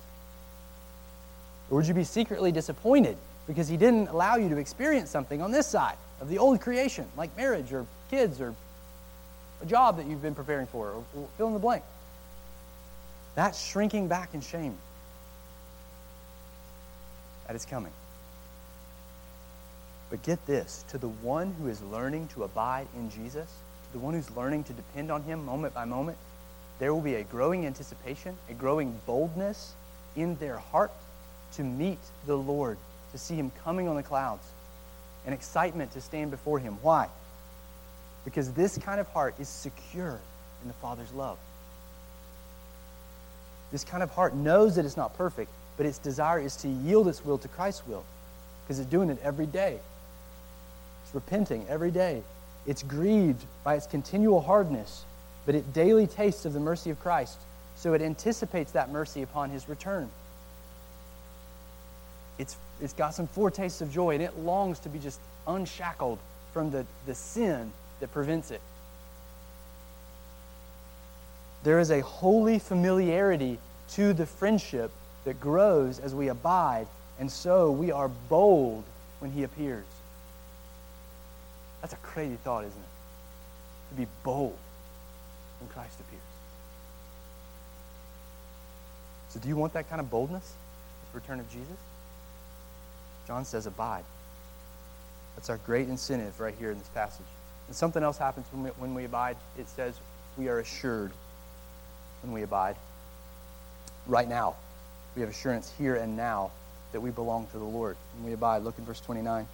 [1.70, 3.16] Or would you be secretly disappointed
[3.46, 7.06] because he didn't allow you to experience something on this side of the old creation,
[7.16, 8.54] like marriage or kids or
[9.60, 11.82] a job that you've been preparing for, or fill in the blank?
[13.34, 14.76] That's shrinking back in shame
[17.48, 17.92] at his coming.
[20.10, 23.98] But get this to the one who is learning to abide in Jesus, to the
[23.98, 26.18] one who's learning to depend on him moment by moment,
[26.78, 29.74] there will be a growing anticipation, a growing boldness
[30.16, 30.92] in their heart
[31.54, 32.78] to meet the Lord,
[33.12, 34.46] to see him coming on the clouds,
[35.26, 36.78] an excitement to stand before him.
[36.82, 37.08] Why?
[38.24, 40.20] Because this kind of heart is secure
[40.62, 41.38] in the Father's love.
[43.74, 47.08] This kind of heart knows that it's not perfect, but its desire is to yield
[47.08, 48.04] its will to Christ's will
[48.62, 49.80] because it's doing it every day
[51.02, 52.22] It's repenting every day.
[52.68, 55.04] It's grieved by its continual hardness,
[55.44, 57.36] but it daily tastes of the mercy of Christ,
[57.74, 60.08] so it anticipates that mercy upon his return.
[62.38, 65.18] It's, it's got some foretastes of joy, and it longs to be just
[65.48, 66.20] unshackled
[66.52, 68.60] from the, the sin that prevents it.
[71.64, 73.58] There is a holy familiarity
[73.92, 74.90] to the friendship
[75.24, 76.86] that grows as we abide,
[77.18, 78.84] and so we are bold
[79.20, 79.86] when he appears.
[81.80, 83.94] That's a crazy thought, isn't it?
[83.94, 84.56] To be bold
[85.58, 86.20] when Christ appears.
[89.30, 91.76] So, do you want that kind of boldness at the return of Jesus?
[93.26, 94.04] John says, abide.
[95.34, 97.26] That's our great incentive right here in this passage.
[97.68, 99.36] And something else happens when we, when we abide.
[99.58, 99.98] It says
[100.36, 101.10] we are assured
[102.24, 102.76] when we abide.
[104.06, 104.56] Right now,
[105.14, 106.50] we have assurance here and now
[106.92, 107.96] that we belong to the Lord.
[108.16, 109.46] When we abide, look in verse 29.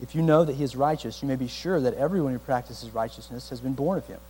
[0.00, 2.90] If you know that he is righteous, you may be sure that everyone who practices
[2.90, 4.20] righteousness has been born of him.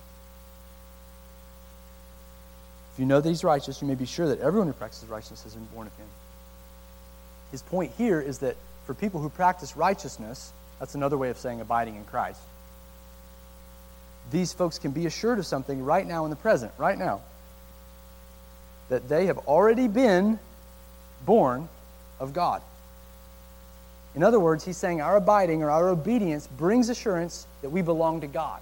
[2.93, 5.43] If you know that he's righteous, you may be sure that everyone who practices righteousness
[5.43, 6.07] has been born of him.
[7.51, 11.61] His point here is that for people who practice righteousness, that's another way of saying
[11.61, 12.39] abiding in Christ.
[14.31, 17.21] These folks can be assured of something right now in the present, right now.
[18.89, 20.39] That they have already been
[21.25, 21.69] born
[22.19, 22.61] of God.
[24.15, 28.21] In other words, he's saying our abiding or our obedience brings assurance that we belong
[28.21, 28.61] to God.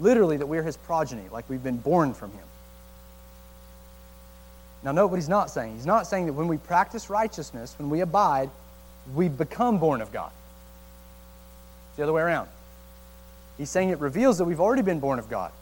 [0.00, 2.44] Literally, that we're his progeny, like we've been born from him.
[4.82, 5.74] Now, note what he's not saying.
[5.74, 8.50] He's not saying that when we practice righteousness, when we abide,
[9.14, 10.30] we become born of God.
[11.90, 12.48] It's the other way around.
[13.58, 15.52] He's saying it reveals that we've already been born of God.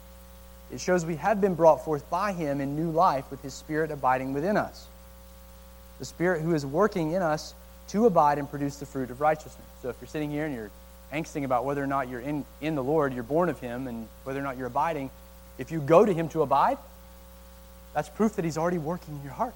[0.71, 3.91] It shows we have been brought forth by him in new life with his Spirit
[3.91, 4.87] abiding within us.
[5.99, 7.55] The Spirit who is working in us
[7.89, 9.67] to abide and produce the fruit of righteousness.
[9.81, 10.71] So if you're sitting here and you're
[11.13, 14.09] angsting about whether or not you're in, in the Lord, you're born of him, and
[14.25, 15.11] whether or not you're abiding,
[15.57, 16.79] if you go to him to abide,
[17.97, 19.55] that's proof that He's already working in your heart,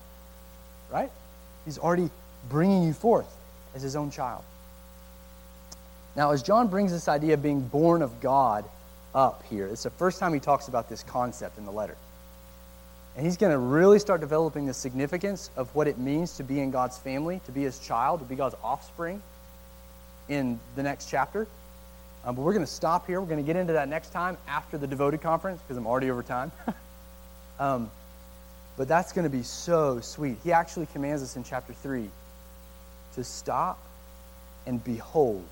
[0.91, 1.11] right?
[1.67, 2.09] He's already
[2.49, 3.31] bringing you forth
[3.75, 4.43] as His own child.
[6.17, 8.65] Now, as John brings this idea of being born of God
[9.15, 11.97] up here, it's the first time he talks about this concept in the letter.
[13.17, 16.61] And he's going to really start developing the significance of what it means to be
[16.61, 19.23] in God's family, to be his child, to be God's offspring
[20.29, 21.47] in the next chapter.
[22.25, 23.21] Um, but we're going to stop here.
[23.21, 26.11] We're going to get into that next time after the devoted conference because I'm already
[26.11, 26.53] over time.
[27.59, 27.91] um,
[28.77, 30.37] but that's going to be so sweet.
[30.45, 32.09] He actually commands us in chapter 3
[33.15, 33.79] to stop
[34.67, 35.45] and behold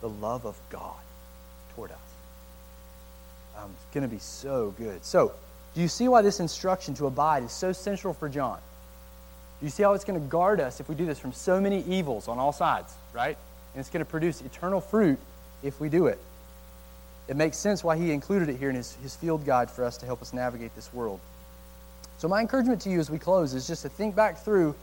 [0.00, 0.96] the love of God
[1.74, 1.98] toward us.
[3.58, 5.04] Um, it's going to be so good.
[5.04, 5.32] So,
[5.74, 8.58] do you see why this instruction to abide is so central for John?
[9.60, 11.60] Do you see how it's going to guard us if we do this from so
[11.60, 13.36] many evils on all sides, right?
[13.74, 15.18] And it's going to produce eternal fruit
[15.62, 16.18] if we do it.
[17.28, 19.98] It makes sense why he included it here in his, his field guide for us
[19.98, 21.20] to help us navigate this world.
[22.18, 24.74] So, my encouragement to you as we close is just to think back through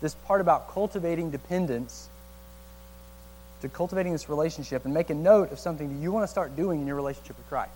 [0.00, 2.08] this part about cultivating dependence,
[3.62, 6.54] to cultivating this relationship, and make a note of something that you want to start
[6.54, 7.72] doing in your relationship with Christ.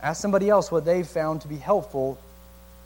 [0.00, 2.18] Ask somebody else what they've found to be helpful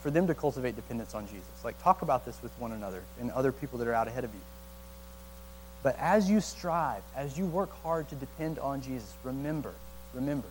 [0.03, 1.65] for them to cultivate dependence on Jesus.
[1.65, 4.33] Like, talk about this with one another and other people that are out ahead of
[4.33, 4.41] you.
[5.83, 9.73] But as you strive, as you work hard to depend on Jesus, remember,
[10.15, 10.49] remember,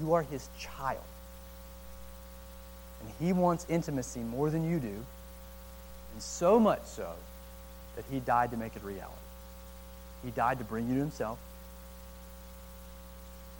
[0.00, 1.02] you are his child.
[3.00, 5.04] And he wants intimacy more than you do,
[6.12, 7.12] and so much so
[7.98, 9.12] that he died to make it reality.
[10.24, 11.36] He died to bring you to himself.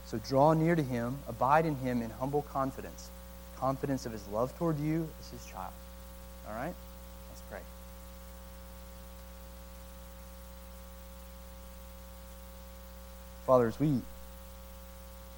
[0.06, 3.10] So draw near to him, abide in him in humble confidence,
[3.58, 5.72] confidence of his love toward you as his child.
[6.48, 6.72] All right?
[7.30, 7.58] Let's pray.
[13.44, 14.00] Father, as we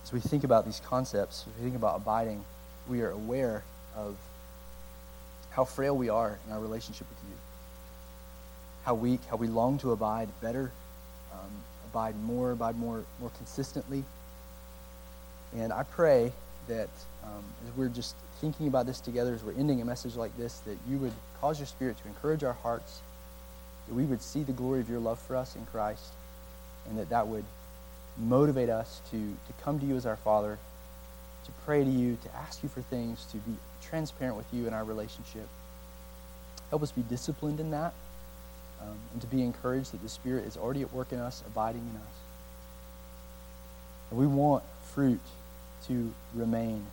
[0.04, 2.44] as we think about these concepts, as we think about abiding,
[2.86, 3.62] we are aware
[3.96, 4.14] of
[5.50, 7.36] how frail we are in our relationship with you,
[8.84, 10.72] how weak, how we long to abide better,
[11.32, 11.50] um,
[11.90, 14.04] abide more, abide more, more consistently.
[15.56, 16.32] And I pray
[16.68, 16.88] that
[17.24, 20.58] um, as we're just thinking about this together, as we're ending a message like this,
[20.60, 23.00] that you would cause your Spirit to encourage our hearts,
[23.88, 26.12] that we would see the glory of your love for us in Christ,
[26.88, 27.44] and that that would
[28.18, 30.58] motivate us to, to come to you as our Father,
[31.44, 33.52] to pray to you, to ask you for things, to be
[33.82, 35.48] transparent with you in our relationship.
[36.70, 37.92] Help us be disciplined in that
[38.82, 41.82] um, and to be encouraged that the Spirit is already at work in us, abiding
[41.82, 42.14] in us.
[44.10, 44.64] And we want
[44.94, 45.20] fruit
[45.86, 46.84] to remain.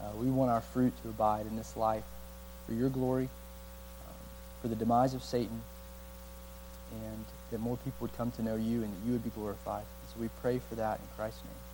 [0.00, 2.04] Uh, we want our fruit to abide in this life
[2.66, 3.28] for your glory,
[4.06, 4.14] um,
[4.62, 5.60] for the demise of Satan,
[6.92, 9.82] and that more people would come to know you and that you would be glorified.
[9.82, 11.65] And so we pray for that in Christ's name.